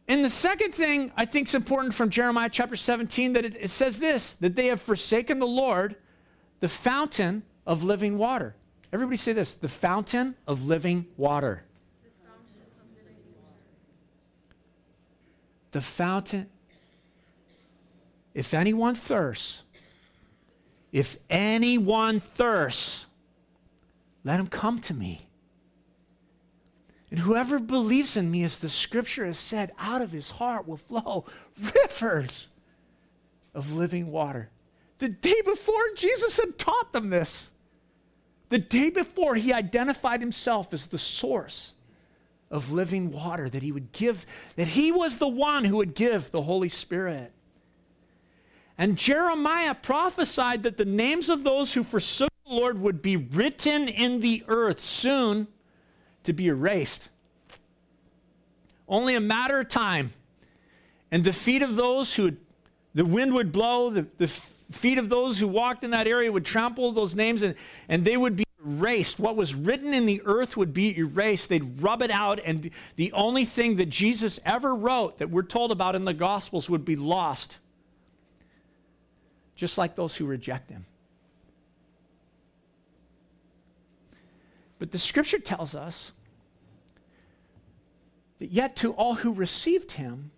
[0.09, 3.71] And the second thing I think is important from Jeremiah chapter 17 that it, it
[3.71, 5.97] says this that they have forsaken the Lord,
[6.61, 8.55] the fountain of living water.
[8.97, 11.65] Everybody say this the fountain of living water.
[15.71, 16.49] The fountain.
[18.33, 19.65] If anyone thirsts,
[20.93, 23.05] if anyone thirsts,
[24.25, 25.29] let him come to me.
[27.11, 30.79] And whoever believes in me, as the scripture has said, out of his heart will
[30.79, 31.27] flow
[31.61, 32.49] rivers
[33.53, 34.49] of living water.
[35.01, 37.51] The day before, Jesus had taught them this.
[38.49, 41.73] The day before, he identified himself as the source
[42.51, 44.25] of living water, that he would give,
[44.55, 47.33] that he was the one who would give the Holy Spirit.
[48.79, 53.89] And Jeremiah prophesied that the names of those who forsook the Lord would be written
[53.89, 55.49] in the earth soon
[56.25, 57.09] to be erased.
[58.89, 60.13] Only a matter of time.
[61.11, 62.37] And the feet of those who
[62.95, 64.29] the wind would blow, the, the
[64.71, 67.55] feet of those who walked in that area would trample those names and,
[67.89, 69.19] and they would be erased.
[69.19, 71.49] What was written in the earth would be erased.
[71.49, 75.71] They'd rub it out, and the only thing that Jesus ever wrote that we're told
[75.71, 77.59] about in the Gospels would be lost,
[79.55, 80.85] just like those who reject him.
[84.79, 86.13] But the scripture tells us
[88.39, 90.31] that yet to all who received him,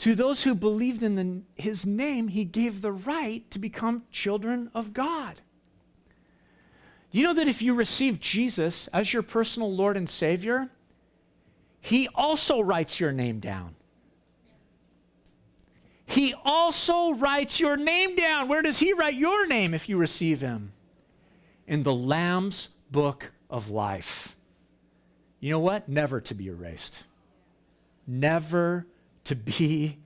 [0.00, 4.70] to those who believed in the, his name, he gave the right to become children
[4.72, 5.42] of God.
[7.10, 10.70] You know that if you receive Jesus as your personal Lord and Savior,
[11.82, 13.74] he also writes your name down.
[16.06, 18.48] He also writes your name down.
[18.48, 20.72] Where does he write your name if you receive him?
[21.66, 24.34] In the Lamb's book of life.
[25.40, 25.90] You know what?
[25.90, 27.04] Never to be erased.
[28.06, 28.86] Never
[29.24, 29.98] to be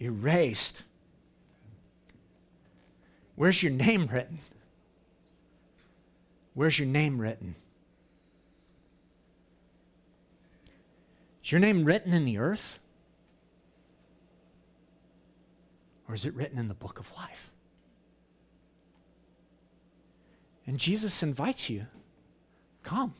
[0.00, 0.82] erased.
[3.34, 4.38] Where's your name written?
[6.54, 7.54] Where's your name written?
[11.44, 12.78] Is your name written in the earth?
[16.08, 17.52] Or is it written in the book of life?
[20.66, 21.86] And Jesus invites you
[22.82, 23.14] come.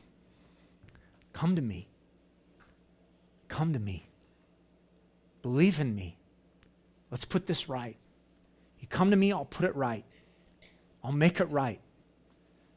[1.31, 1.87] Come to me.
[3.47, 4.06] Come to me.
[5.47, 6.17] Believe in me.
[7.09, 7.95] Let's put this right.
[8.81, 10.03] You come to me, I'll put it right.
[11.01, 11.79] I'll make it right.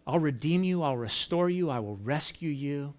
[0.07, 2.95] I'll redeem you, I'll restore you, I will rescue you.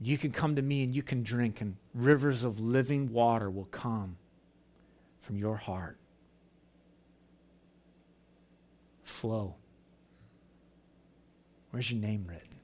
[0.00, 3.66] You can come to me and you can drink, and rivers of living water will
[3.66, 4.16] come
[5.20, 5.98] from your heart.
[9.04, 9.54] Flow.
[11.70, 12.61] Where's your name written?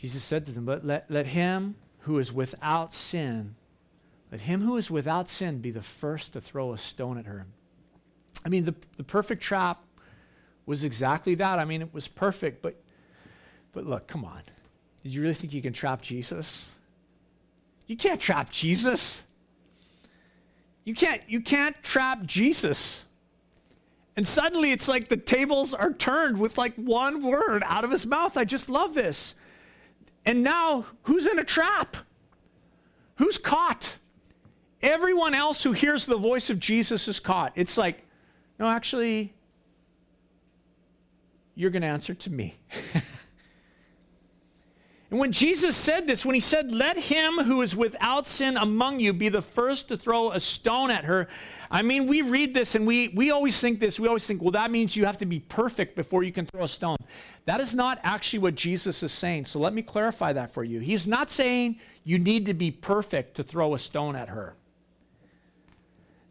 [0.00, 3.54] Jesus said to them, But let, let him who is without sin
[4.30, 7.46] let him who is without sin be the first to throw a stone at her.
[8.44, 9.82] I mean, the, the perfect trap
[10.66, 11.58] was exactly that.
[11.58, 12.80] I mean, it was perfect, but,
[13.72, 14.42] but look, come on.
[15.02, 16.70] Did you really think you can trap Jesus?
[17.86, 19.24] You can't trap Jesus.
[20.84, 23.04] You can't, you can't trap Jesus.
[24.16, 28.06] And suddenly it's like the tables are turned with like one word out of his
[28.06, 28.36] mouth.
[28.36, 29.34] I just love this.
[30.24, 31.96] And now, who's in a trap?
[33.16, 33.96] Who's caught?
[34.82, 37.52] Everyone else who hears the voice of Jesus is caught.
[37.54, 38.06] It's like,
[38.58, 39.34] no, actually,
[41.54, 42.56] you're going to answer to me.
[45.10, 49.00] and when Jesus said this, when he said, Let him who is without sin among
[49.00, 51.26] you be the first to throw a stone at her,
[51.68, 53.98] I mean, we read this and we, we always think this.
[53.98, 56.62] We always think, well, that means you have to be perfect before you can throw
[56.62, 56.96] a stone.
[57.46, 59.46] That is not actually what Jesus is saying.
[59.46, 60.78] So let me clarify that for you.
[60.78, 64.54] He's not saying you need to be perfect to throw a stone at her.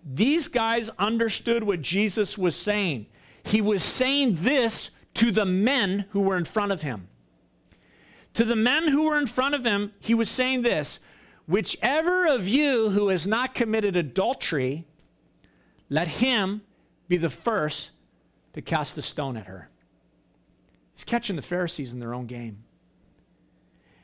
[0.05, 3.07] These guys understood what Jesus was saying.
[3.43, 7.08] He was saying this to the men who were in front of him.
[8.35, 10.99] To the men who were in front of him, he was saying this
[11.47, 14.85] Whichever of you who has not committed adultery,
[15.89, 16.61] let him
[17.07, 17.91] be the first
[18.53, 19.69] to cast a stone at her.
[20.93, 22.63] He's catching the Pharisees in their own game.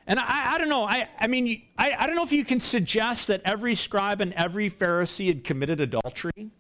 [0.08, 0.86] And I, I don't know.
[0.86, 4.34] I, I mean, I, I don't know if you can suggest that every scribe and
[4.34, 6.52] every Pharisee had committed adultery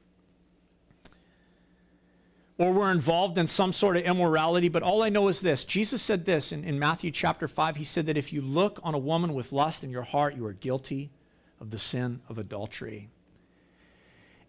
[2.57, 5.65] or were involved in some sort of immorality, but all I know is this.
[5.65, 7.75] Jesus said this in, in Matthew chapter 5.
[7.75, 10.45] He said that if you look on a woman with lust in your heart, you
[10.45, 11.11] are guilty
[11.59, 13.09] of the sin of adultery.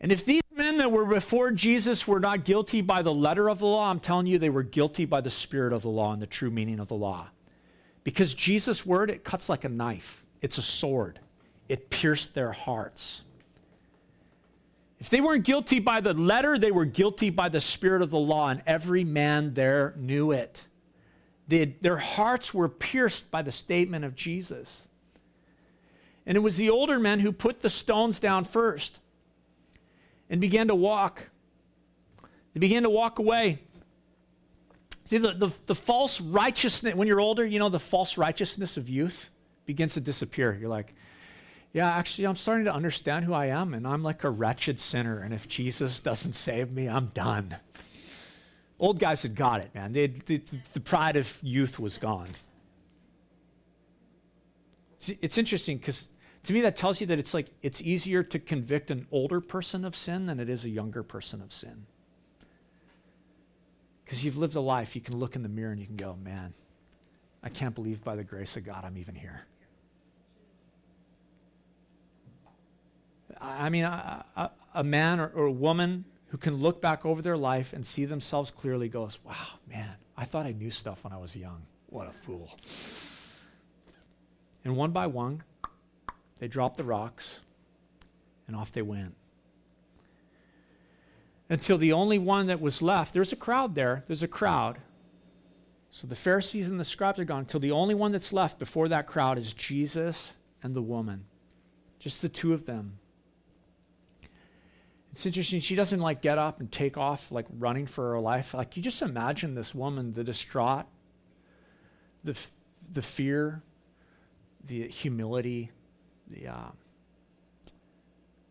[0.00, 3.58] And if these men that were before Jesus were not guilty by the letter of
[3.58, 6.22] the law, I'm telling you, they were guilty by the spirit of the law and
[6.22, 7.28] the true meaning of the law.
[8.04, 11.18] Because Jesus' word, it cuts like a knife, it's a sword,
[11.68, 13.22] it pierced their hearts.
[14.98, 18.18] If they weren't guilty by the letter, they were guilty by the spirit of the
[18.18, 20.64] law, and every man there knew it.
[21.48, 24.86] They, their hearts were pierced by the statement of Jesus.
[26.24, 28.98] And it was the older men who put the stones down first
[30.28, 31.30] and began to walk.
[32.54, 33.58] They began to walk away.
[35.04, 38.88] See, the, the, the, false righteousness, when you're older, you know, the false righteousness of
[38.88, 39.30] youth
[39.64, 40.56] begins to disappear.
[40.60, 40.94] You're like,
[41.76, 45.20] yeah, actually, I'm starting to understand who I am, and I'm like a wretched sinner,
[45.20, 47.54] and if Jesus doesn't save me, I'm done.
[48.78, 49.92] Old guys had got it, man.
[49.92, 50.40] They, they,
[50.72, 52.28] the pride of youth was gone.
[55.20, 56.08] It's interesting because
[56.44, 59.84] to me that tells you that it's like it's easier to convict an older person
[59.84, 61.84] of sin than it is a younger person of sin.
[64.02, 66.16] Because you've lived a life, you can look in the mirror and you can go,
[66.16, 66.54] man,
[67.42, 69.44] I can't believe by the grace of God I'm even here.
[73.40, 77.22] I mean, a, a, man or, or, a woman who who can look back over
[77.22, 81.12] their life and see themselves clearly goes, wow, man, I thought I knew stuff when
[81.12, 81.62] I was young.
[81.86, 82.50] What a fool.
[84.62, 85.44] And one by one,
[86.38, 87.40] they dropped the rocks
[88.46, 89.14] and off they went.
[91.48, 94.76] Until the only one that was left, there's a crowd there, there's a crowd.
[95.90, 98.88] So the Pharisees and the scribes are gone until the only one that's left before
[98.88, 101.24] that crowd is Jesus and the woman.
[101.98, 102.98] Just the two of them.
[105.16, 108.52] It's interesting, she doesn't like get up and take off like running for her life.
[108.52, 110.84] Like you just imagine this woman, the distraught,
[112.22, 112.50] the, f-
[112.92, 113.62] the fear,
[114.62, 115.70] the humility,
[116.28, 116.68] the uh,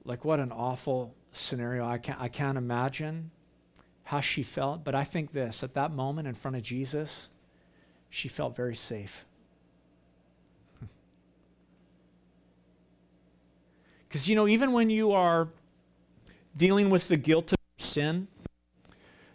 [0.05, 1.85] like what an awful scenario.
[1.85, 3.29] I can't I can't imagine
[4.05, 7.29] how she felt, but I think this at that moment in front of Jesus,
[8.09, 9.23] she felt very safe.
[14.07, 15.49] Because, you know, even when you are
[16.55, 18.27] dealing with the guilt of sin,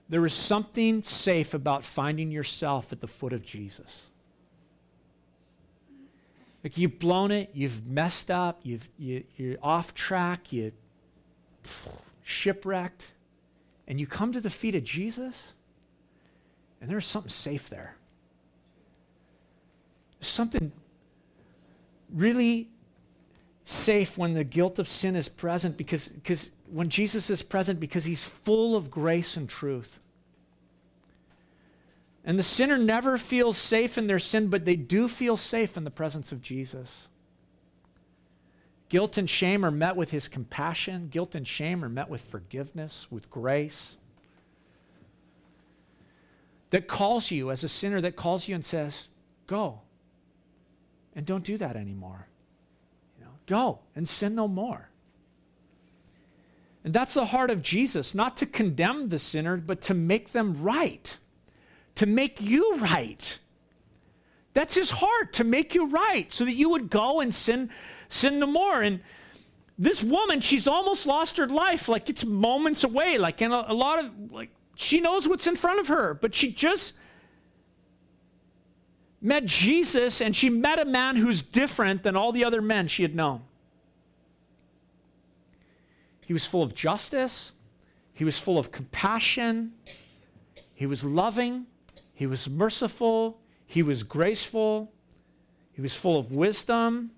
[0.09, 4.09] there is something safe about finding yourself at the foot of Jesus.
[6.64, 10.73] Like you've blown it, you've messed up, you've, you, you're off track, you
[12.23, 13.12] shipwrecked,
[13.87, 15.55] and you come to the feet of Jesus,
[16.81, 17.97] and there's something safe there.
[20.21, 20.73] Something
[22.12, 22.68] really
[23.64, 28.05] safe when the guilt of sin is present because, because when Jesus is present, because
[28.05, 29.99] he's full of grace and truth.
[32.25, 35.85] And the sinner never feels safe in their sin, but they do feel safe in
[35.85, 37.09] the presence of Jesus.
[38.91, 41.09] Guilt and shame are met with his compassion.
[41.11, 43.97] Guilt and shame are met with forgiveness, with grace.
[46.71, 49.09] That calls you as a sinner, that calls you and says,
[49.47, 49.81] Go.
[51.16, 52.27] And don't do that anymore.
[53.18, 54.89] You know, go and sin no more.
[56.85, 60.62] And that's the heart of Jesus, not to condemn the sinner, but to make them
[60.62, 61.18] right,
[61.97, 63.39] to make you right.
[64.55, 67.70] That's his heart, to make you right, so that you would go and sin,
[68.09, 68.81] sin no more.
[68.81, 69.01] And
[69.78, 71.89] this woman, she's almost lost her life.
[71.89, 73.18] Like it's moments away.
[73.18, 76.35] Like in a, a lot of like she knows what's in front of her, but
[76.35, 76.95] she just
[79.20, 83.03] met Jesus and she met a man who's different than all the other men she
[83.03, 83.43] had known.
[86.31, 87.51] He was full of justice,
[88.12, 89.72] he was full of compassion,
[90.72, 91.66] he was loving,
[92.14, 94.93] he was merciful, he was graceful,
[95.72, 97.11] he was full of wisdom.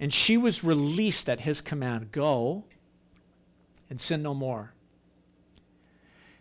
[0.00, 2.64] And she was released at his command go
[3.88, 4.74] and sin no more.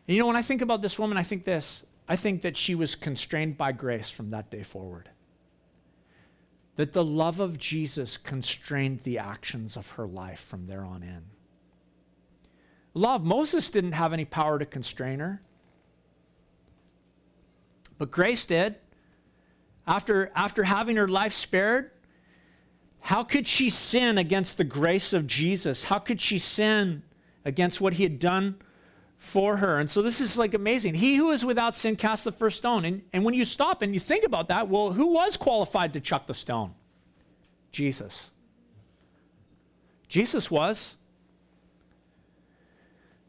[0.07, 2.57] And you know, when I think about this woman, I think this I think that
[2.57, 5.11] she was constrained by grace from that day forward.
[6.77, 11.32] That the love of Jesus constrained the actions of her life from there on in.
[12.93, 15.41] Law of Moses didn't have any power to constrain her,
[17.97, 18.75] but grace did.
[19.85, 21.91] After, after having her life spared,
[23.01, 25.83] how could she sin against the grace of Jesus?
[25.83, 27.03] How could she sin
[27.43, 28.55] against what he had done
[29.23, 29.79] for her.
[29.79, 30.95] And so this is like amazing.
[30.95, 32.83] He who is without sin cast the first stone.
[32.83, 36.01] And, and when you stop and you think about that, well, who was qualified to
[36.01, 36.73] chuck the stone?
[37.71, 38.31] Jesus.
[40.09, 40.97] Jesus was.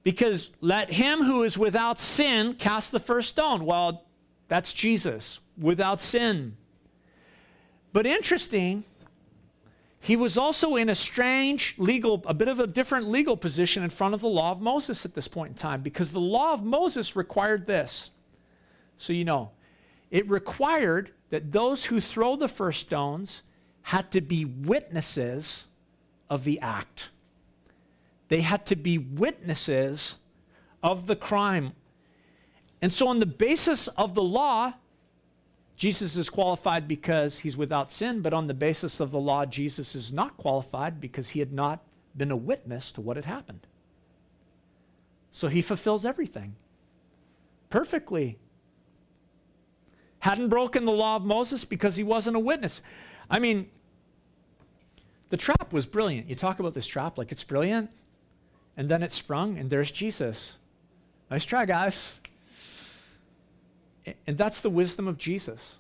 [0.04, 3.64] Because let him who is without sin cast the first stone.
[3.64, 4.04] Well,
[4.48, 6.56] that's Jesus, without sin.
[7.92, 8.84] But interesting,
[10.00, 13.88] he was also in a strange legal, a bit of a different legal position in
[13.88, 16.62] front of the law of Moses at this point in time because the law of
[16.62, 18.10] Moses required this.
[18.98, 19.52] So you know,
[20.10, 23.42] it required that those who throw the first stones
[23.80, 25.64] had to be witnesses
[26.28, 27.08] of the act.
[28.28, 30.16] They had to be witnesses
[30.82, 31.72] of the crime.
[32.80, 34.74] And so, on the basis of the law,
[35.76, 39.94] Jesus is qualified because he's without sin, but on the basis of the law, Jesus
[39.94, 41.82] is not qualified because he had not
[42.16, 43.66] been a witness to what had happened.
[45.32, 46.54] So he fulfills everything
[47.70, 48.38] perfectly.
[50.20, 52.80] Hadn't broken the law of Moses because he wasn't a witness.
[53.28, 53.68] I mean,
[55.30, 56.28] the trap was brilliant.
[56.28, 57.90] You talk about this trap like it's brilliant,
[58.76, 60.56] and then it sprung, and there's Jesus.
[61.30, 62.18] Nice try, guys.
[64.26, 65.78] And that's the wisdom of Jesus.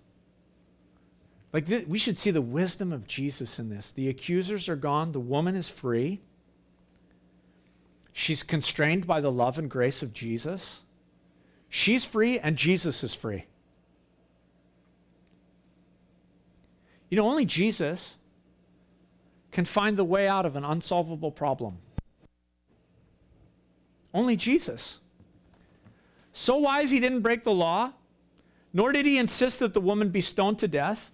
[1.52, 3.90] Like, th- we should see the wisdom of Jesus in this.
[3.90, 6.20] The accusers are gone, the woman is free.
[8.12, 10.80] She's constrained by the love and grace of Jesus.
[11.68, 13.46] She's free, and Jesus is free.
[17.10, 18.16] You know, only Jesus
[19.52, 21.78] can find the way out of an unsolvable problem.
[24.14, 25.00] Only Jesus.
[26.32, 27.92] So wise he didn't break the law,
[28.72, 31.10] nor did he insist that the woman be stoned to death.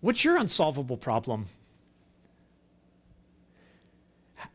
[0.00, 1.46] What's your unsolvable problem?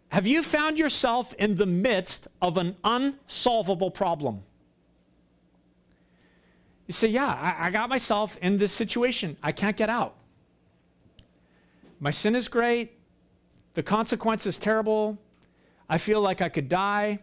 [0.10, 4.44] Have you found yourself in the midst of an unsolvable problem?
[6.88, 9.38] You say, Yeah, I, I, got myself in this situation.
[9.44, 10.16] I can't get out.
[12.00, 12.98] My sin is great.
[13.76, 15.18] The consequence is terrible.
[15.88, 17.20] I feel like I could die.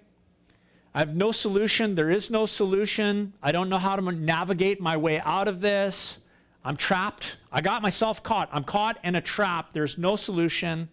[0.95, 1.95] I have no solution.
[1.95, 3.33] There is no solution.
[3.43, 6.19] I don't know how to navigate my way out of this.
[6.65, 7.37] I'm trapped.
[7.51, 8.49] I got myself caught.
[8.53, 9.73] I'm caught in a trap.
[9.73, 10.89] There's no solution.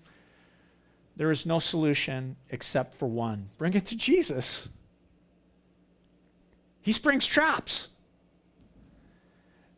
[1.17, 4.69] There is no solution except for one bring it to Jesus.
[6.81, 7.89] He springs traps.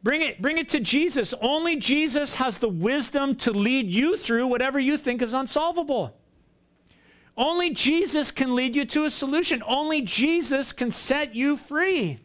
[0.03, 1.33] Bring it, bring it to Jesus.
[1.41, 6.15] Only Jesus has the wisdom to lead you through whatever you think is unsolvable.
[7.37, 9.63] Only Jesus can lead you to a solution.
[9.65, 12.19] Only Jesus can set you free.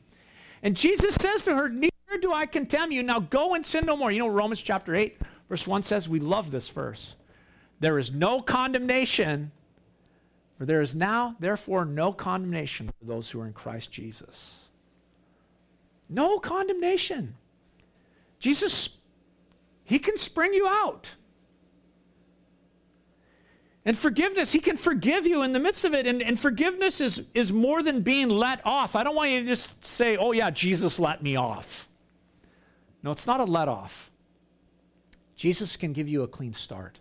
[0.63, 3.03] And Jesus says to her, Neither do I condemn you.
[3.03, 4.11] Now go and sin no more.
[4.11, 5.19] You know, Romans chapter 8,
[5.49, 7.15] verse 1 says, We love this verse.
[7.79, 9.53] There is no condemnation,
[10.59, 14.65] for there is now, therefore, no condemnation for those who are in Christ Jesus.
[16.09, 17.37] No condemnation.
[18.39, 18.99] Jesus,
[19.85, 21.15] He can spring you out.
[23.85, 26.07] And forgiveness, He can forgive you in the midst of it.
[26.07, 28.97] And, and forgiveness is, is more than being let off.
[28.97, 31.89] I don't want you to just say, oh, yeah, Jesus let me off.
[33.03, 34.11] No, it's not a let off.
[35.37, 36.99] Jesus can give you a clean start.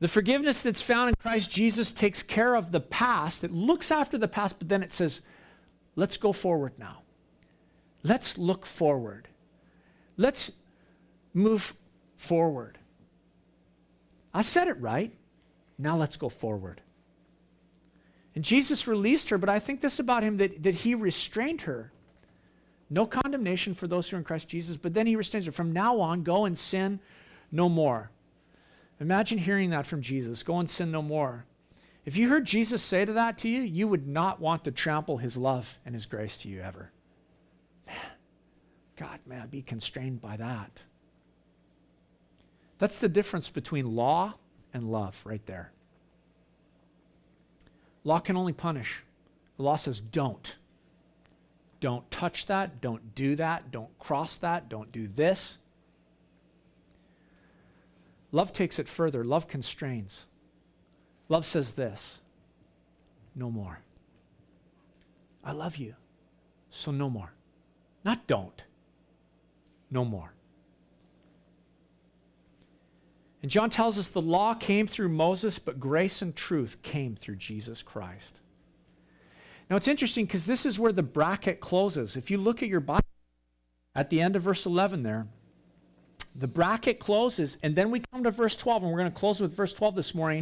[0.00, 3.42] The forgiveness that's found in Christ Jesus takes care of the past.
[3.42, 5.22] It looks after the past, but then it says,
[5.96, 7.02] let's go forward now.
[8.02, 9.28] Let's look forward.
[10.16, 10.50] Let's
[11.34, 11.74] move
[12.16, 12.78] forward.
[14.32, 15.14] I said it right.
[15.78, 16.80] Now let's go forward.
[18.34, 21.92] And Jesus released her, but I think this about him that, that he restrained her.
[22.90, 25.52] No condemnation for those who are in Christ Jesus, but then he restrains her.
[25.52, 27.00] From now on, go and sin
[27.50, 28.10] no more.
[29.00, 31.44] Imagine hearing that from Jesus go and sin no more.
[32.04, 35.18] If you heard Jesus say to that to you, you would not want to trample
[35.18, 36.90] his love and his grace to you ever.
[38.98, 40.82] God, may I be constrained by that.
[42.78, 44.34] That's the difference between law
[44.74, 45.72] and love right there.
[48.04, 49.04] Law can only punish.
[49.56, 50.56] The law says don't.
[51.80, 52.80] Don't touch that.
[52.80, 53.70] Don't do that.
[53.70, 54.68] Don't cross that.
[54.68, 55.58] Don't do this.
[58.32, 59.24] Love takes it further.
[59.24, 60.26] Love constrains.
[61.28, 62.20] Love says this
[63.34, 63.80] no more.
[65.44, 65.94] I love you,
[66.70, 67.32] so no more.
[68.04, 68.64] Not don't,
[69.90, 70.32] no more.
[73.42, 77.36] And John tells us the law came through Moses, but grace and truth came through
[77.36, 78.40] Jesus Christ.
[79.70, 82.16] Now it's interesting because this is where the bracket closes.
[82.16, 83.04] If you look at your Bible,
[83.94, 85.26] at the end of verse 11 there,
[86.34, 89.40] the bracket closes, and then we come to verse 12, and we're going to close
[89.40, 90.40] with verse 12 this morning.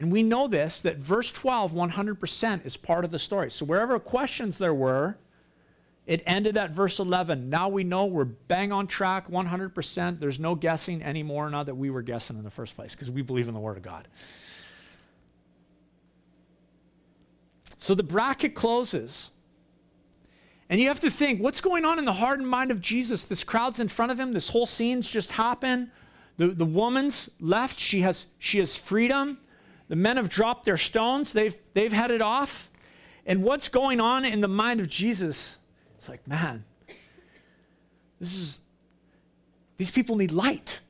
[0.00, 3.50] And we know this that verse 12, 100% is part of the story.
[3.50, 5.18] So wherever questions there were,
[6.08, 7.50] it ended at verse 11.
[7.50, 10.18] Now we know we're bang on track, 100%.
[10.18, 13.20] There's no guessing anymore, not that we were guessing in the first place, because we
[13.20, 14.08] believe in the Word of God.
[17.76, 19.30] So the bracket closes.
[20.70, 23.24] And you have to think, what's going on in the heart and mind of Jesus?
[23.24, 24.32] This crowd's in front of him.
[24.32, 25.90] This whole scene's just happened.
[26.38, 27.78] The, the woman's left.
[27.78, 29.40] She has, she has freedom.
[29.88, 31.34] The men have dropped their stones.
[31.34, 32.70] They've, they've headed off.
[33.26, 35.58] And what's going on in the mind of Jesus?
[35.98, 36.64] It's like, man,
[38.20, 38.58] this is,
[39.76, 40.80] these people need light.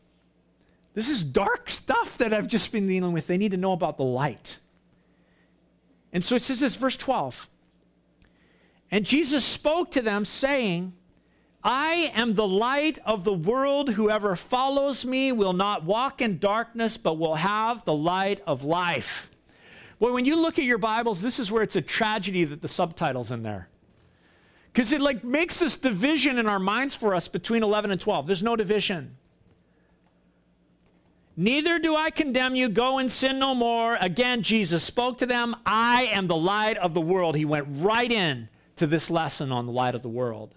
[0.94, 3.26] This is dark stuff that I've just been dealing with.
[3.26, 4.59] They need to know about the light.
[6.12, 7.48] And so it says this, verse 12.
[8.90, 10.94] And Jesus spoke to them, saying,
[11.62, 13.90] I am the light of the world.
[13.90, 19.30] Whoever follows me will not walk in darkness, but will have the light of life.
[19.98, 22.68] Boy, when you look at your Bibles, this is where it's a tragedy that the
[22.68, 23.68] subtitle's in there.
[24.72, 28.26] Because it like makes this division in our minds for us between 11 and 12.
[28.26, 29.16] There's no division.
[31.36, 32.68] Neither do I condemn you.
[32.68, 33.96] Go and sin no more.
[34.00, 35.54] Again, Jesus spoke to them.
[35.64, 37.36] I am the light of the world.
[37.36, 40.54] He went right in to this lesson on the light of the world.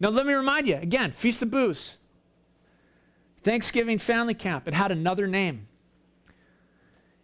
[0.00, 1.98] Now, let me remind you again Feast of Booths,
[3.42, 4.66] Thanksgiving Family Camp.
[4.66, 5.68] It had another name.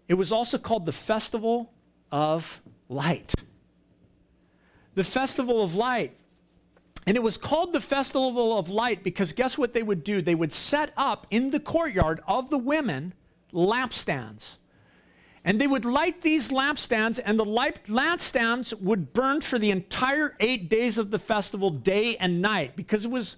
[0.08, 1.72] It was also called the Festival
[2.12, 3.34] of Light
[4.98, 6.12] the festival of light.
[7.06, 10.20] And it was called the Festival of Light because guess what they would do?
[10.20, 13.14] They would set up in the courtyard of the women
[13.52, 14.56] lampstands.
[15.44, 20.68] And they would light these lampstands, and the lampstands would burn for the entire eight
[20.68, 23.36] days of the festival, day and night, because it was,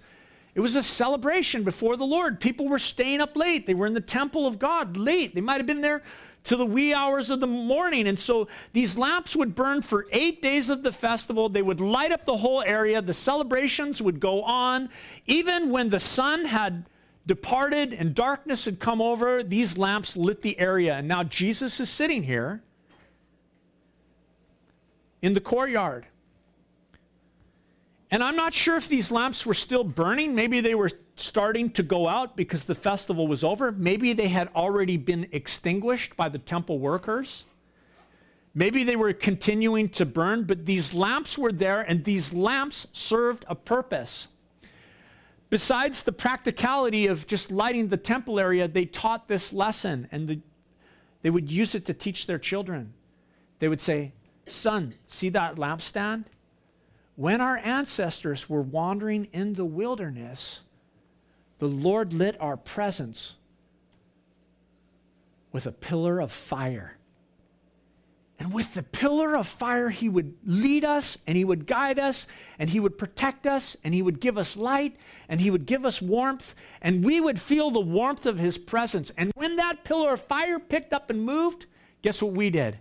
[0.55, 2.39] it was a celebration before the Lord.
[2.39, 3.67] People were staying up late.
[3.67, 5.35] They were in the temple of God late.
[5.35, 6.01] They might have been there
[6.43, 8.07] to the wee hours of the morning.
[8.07, 11.49] And so these lamps would burn for eight days of the festival.
[11.49, 13.01] They would light up the whole area.
[13.01, 14.89] The celebrations would go on.
[15.27, 16.85] Even when the sun had
[17.27, 20.95] departed and darkness had come over, these lamps lit the area.
[20.95, 22.63] And now Jesus is sitting here
[25.21, 26.07] in the courtyard.
[28.11, 30.35] And I'm not sure if these lamps were still burning.
[30.35, 33.71] Maybe they were starting to go out because the festival was over.
[33.71, 37.45] Maybe they had already been extinguished by the temple workers.
[38.53, 43.45] Maybe they were continuing to burn, but these lamps were there and these lamps served
[43.47, 44.27] a purpose.
[45.49, 50.39] Besides the practicality of just lighting the temple area, they taught this lesson and the,
[51.21, 52.93] they would use it to teach their children.
[53.59, 54.11] They would say,
[54.47, 56.25] Son, see that lampstand?
[57.21, 60.61] When our ancestors were wandering in the wilderness,
[61.59, 63.35] the Lord lit our presence
[65.51, 66.97] with a pillar of fire.
[68.39, 72.25] And with the pillar of fire, He would lead us and He would guide us
[72.57, 74.95] and He would protect us and He would give us light
[75.29, 79.11] and He would give us warmth and we would feel the warmth of His presence.
[79.15, 81.67] And when that pillar of fire picked up and moved,
[82.01, 82.79] guess what we did?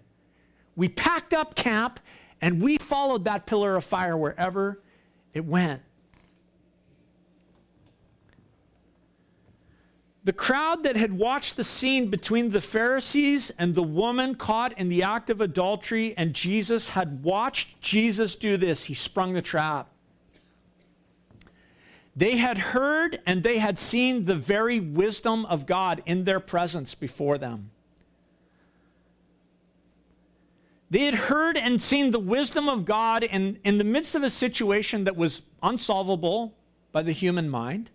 [0.76, 2.00] We packed up camp
[2.40, 4.80] and we followed that pillar of fire wherever
[5.34, 5.82] it went.
[10.22, 14.90] The crowd that had watched the scene between the Pharisees and the woman caught in
[14.90, 18.84] the act of adultery and Jesus had watched Jesus do this.
[18.84, 19.88] He sprung the trap.
[22.14, 26.94] They had heard and they had seen the very wisdom of God in their presence
[26.94, 27.70] before them.
[30.90, 34.30] They had heard and seen the wisdom of God in, in the midst of a
[34.30, 36.56] situation that was unsolvable
[36.90, 37.90] by the human mind.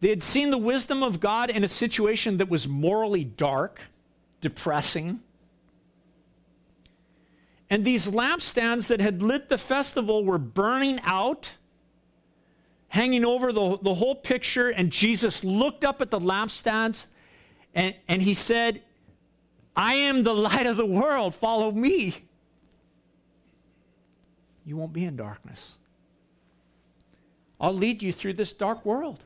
[0.00, 3.80] They had seen the wisdom of God in a situation that was morally dark,
[4.42, 5.20] depressing.
[7.70, 11.54] And these lampstands that had lit the festival were burning out,
[12.88, 14.68] hanging over the, the whole picture.
[14.68, 17.06] And Jesus looked up at the lampstands
[17.74, 18.82] and, and he said,
[19.78, 21.36] I am the light of the world.
[21.36, 22.24] Follow me.
[24.64, 25.78] You won't be in darkness.
[27.60, 29.24] I'll lead you through this dark world.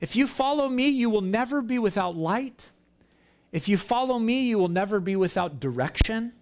[0.00, 2.70] If you follow me, you will never be without light.
[3.52, 6.32] If you follow me, you will never be without direction.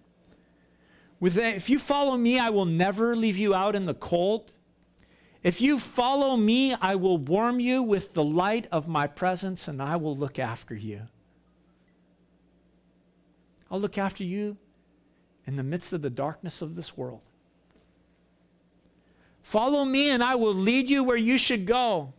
[1.21, 4.53] If you follow me, I will never leave you out in the cold.
[5.43, 9.83] If you follow me, I will warm you with the light of my presence and
[9.83, 11.03] I will look after you.
[13.69, 14.57] I'll look after you
[15.45, 17.21] in the midst of the darkness of this world.
[19.41, 22.13] Follow me and I will lead you where you should go.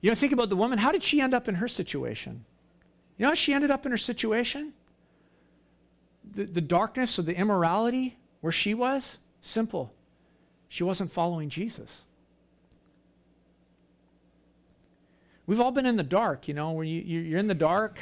[0.00, 0.78] You know, think about the woman.
[0.78, 2.44] How did she end up in her situation?
[3.16, 4.72] You know how she ended up in her situation?
[6.32, 9.18] The, the darkness of the immorality where she was?
[9.40, 9.92] Simple.
[10.68, 12.04] She wasn't following Jesus.
[15.48, 17.98] We've all been in the dark, you know, where you, you're in the dark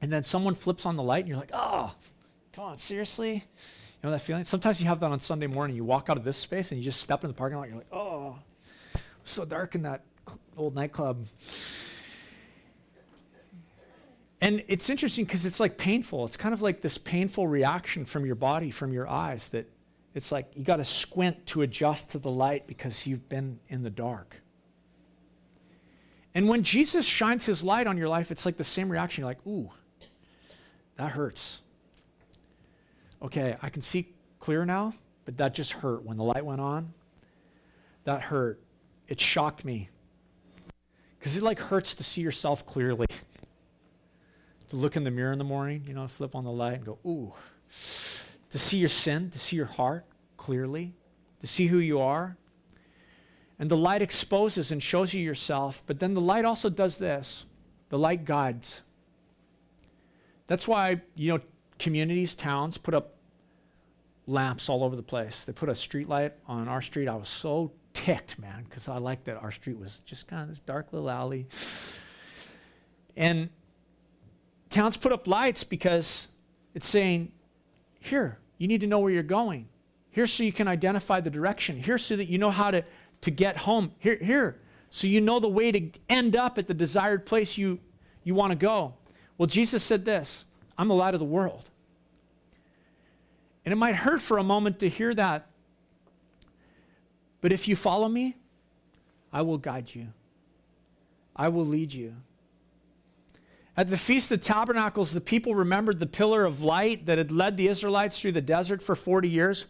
[0.00, 1.94] and then someone flips on the light and you're like, oh,
[2.54, 3.34] come on, seriously?
[3.34, 3.42] You
[4.02, 4.44] know that feeling?
[4.44, 5.76] Sometimes you have that on Sunday morning.
[5.76, 7.64] You walk out of this space and you just step in the parking lot.
[7.64, 8.38] And you're like, oh,
[9.22, 10.02] so dark in that
[10.56, 11.26] old nightclub.
[14.40, 16.24] And it's interesting because it's like painful.
[16.24, 19.70] It's kind of like this painful reaction from your body, from your eyes, that
[20.14, 23.82] it's like you got to squint to adjust to the light because you've been in
[23.82, 24.36] the dark.
[26.34, 29.22] And when Jesus shines his light on your life, it's like the same reaction.
[29.22, 29.70] You're like, ooh,
[30.96, 31.60] that hurts.
[33.22, 34.92] Okay, I can see clear now,
[35.24, 36.04] but that just hurt.
[36.04, 36.94] When the light went on,
[38.04, 38.60] that hurt.
[39.08, 39.88] It shocked me.
[41.18, 43.06] Because it like hurts to see yourself clearly.
[44.70, 46.84] to look in the mirror in the morning, you know, flip on the light and
[46.84, 47.32] go, ooh.
[48.50, 50.06] To see your sin, to see your heart
[50.36, 50.94] clearly,
[51.40, 52.36] to see who you are.
[53.60, 57.44] And the light exposes and shows you yourself, but then the light also does this
[57.90, 58.82] the light guides.
[60.46, 61.40] That's why, you know,
[61.78, 63.16] communities, towns put up
[64.26, 65.44] lamps all over the place.
[65.44, 67.08] They put a street light on our street.
[67.08, 70.48] I was so ticked, man, because I liked that our street was just kind of
[70.48, 71.46] this dark little alley.
[73.16, 73.50] And
[74.70, 76.28] towns put up lights because
[76.74, 77.32] it's saying,
[77.98, 79.68] here, you need to know where you're going.
[80.10, 81.82] Here, so you can identify the direction.
[81.82, 82.84] Here, so that you know how to,
[83.22, 83.92] to get home.
[83.98, 84.60] Here, here,
[84.90, 87.78] so you know the way to end up at the desired place you,
[88.24, 88.94] you want to go.
[89.38, 90.44] Well, Jesus said this
[90.76, 91.70] I'm the light of the world.
[93.64, 95.46] And it might hurt for a moment to hear that.
[97.40, 98.36] But if you follow me,
[99.32, 100.08] I will guide you,
[101.36, 102.14] I will lead you.
[103.76, 107.56] At the Feast of Tabernacles, the people remembered the pillar of light that had led
[107.56, 109.66] the Israelites through the desert for 40 years.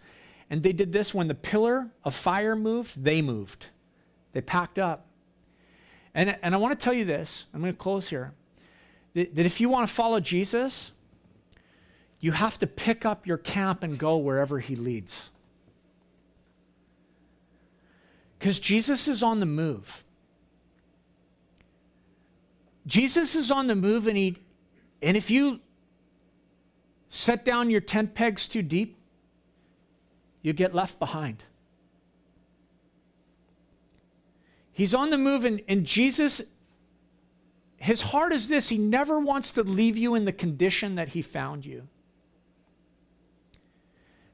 [0.51, 3.69] And they did this when the pillar of fire moved, they moved.
[4.33, 5.07] They packed up.
[6.13, 8.33] And, and I want to tell you this, I'm going to close here,
[9.15, 10.91] that, that if you want to follow Jesus,
[12.19, 15.31] you have to pick up your camp and go wherever he leads.
[18.39, 20.03] Because Jesus is on the move.
[22.87, 24.37] Jesus is on the move, and, he,
[25.01, 25.61] and if you
[27.09, 29.00] set down your tent pegs too deep,
[30.43, 31.45] you get left behind.
[34.73, 36.41] He's on the move, and, and Jesus,
[37.81, 41.23] his heart is this He never wants to leave you in the condition that He
[41.23, 41.89] found you.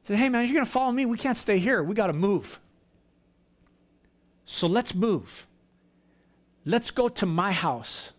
[0.02, 1.06] He said, Hey, man, you're going to follow me.
[1.06, 1.82] We can't stay here.
[1.82, 2.60] We got to move.
[4.44, 5.46] So let's move.
[6.64, 8.12] Let's go to my house.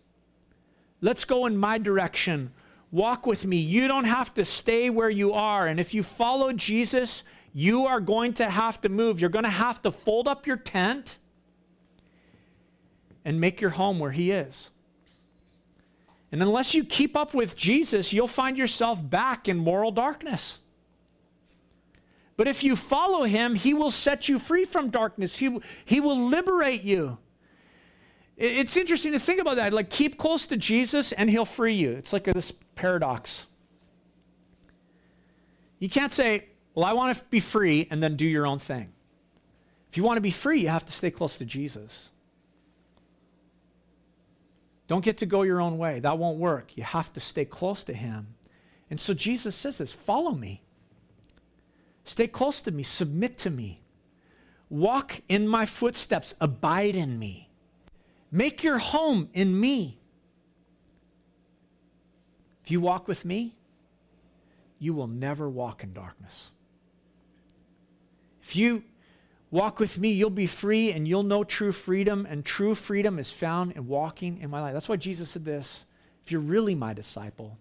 [1.00, 2.52] Let's go in my direction.
[2.90, 3.58] Walk with me.
[3.58, 5.66] You don't have to stay where you are.
[5.66, 7.22] And if you follow Jesus,
[7.52, 9.20] you are going to have to move.
[9.20, 11.18] You're going to have to fold up your tent
[13.24, 14.70] and make your home where He is.
[16.30, 20.58] And unless you keep up with Jesus, you'll find yourself back in moral darkness.
[22.36, 26.18] But if you follow Him, He will set you free from darkness, He, he will
[26.18, 27.18] liberate you.
[28.38, 29.72] It's interesting to think about that.
[29.72, 31.90] Like, keep close to Jesus and he'll free you.
[31.90, 33.48] It's like this paradox.
[35.80, 36.46] You can't say,
[36.78, 38.92] Well, I want to be free and then do your own thing.
[39.90, 42.12] If you want to be free, you have to stay close to Jesus.
[44.86, 45.98] Don't get to go your own way.
[45.98, 46.76] That won't work.
[46.76, 48.28] You have to stay close to him.
[48.90, 50.62] And so Jesus says this follow me.
[52.04, 52.84] Stay close to me.
[52.84, 53.78] Submit to me.
[54.70, 56.36] Walk in my footsteps.
[56.40, 57.50] Abide in me.
[58.30, 59.98] Make your home in me.
[62.62, 63.56] If you walk with me,
[64.78, 66.52] you will never walk in darkness.
[68.48, 68.82] If you
[69.50, 73.30] walk with me, you'll be free and you'll know true freedom, and true freedom is
[73.30, 74.72] found in walking in my life.
[74.72, 75.84] That's why Jesus said this
[76.24, 77.58] if you're really my disciple,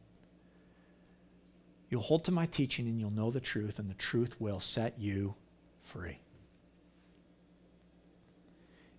[1.89, 4.97] you'll hold to my teaching and you'll know the truth, and the truth will set
[4.97, 5.35] you
[5.83, 6.19] free.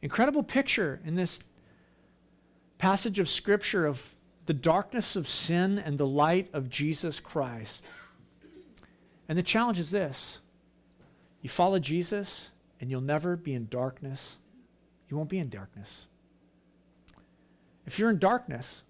[0.03, 1.41] Incredible picture in this
[2.77, 4.15] passage of Scripture of
[4.45, 7.83] the darkness of sin and the light of Jesus Christ.
[9.27, 10.41] And the challenge is this
[11.43, 14.39] you follow Jesus, and you'll never be in darkness.
[15.09, 16.07] You won't be in darkness.
[17.87, 18.83] If you're in darkness,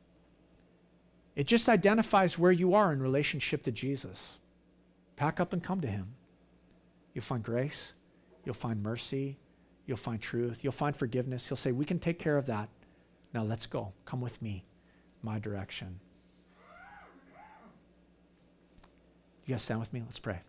[1.36, 4.38] it just identifies where you are in relationship to Jesus.
[5.16, 6.14] Pack up and come to Him.
[7.14, 7.92] You'll find grace,
[8.44, 9.38] you'll find mercy,
[9.86, 11.48] you'll find truth, you'll find forgiveness.
[11.48, 12.68] He'll say, We can take care of that.
[13.32, 13.92] Now let's go.
[14.04, 14.64] Come with me,
[15.22, 16.00] my direction.
[19.46, 20.02] You guys stand with me?
[20.04, 20.40] Let's pray.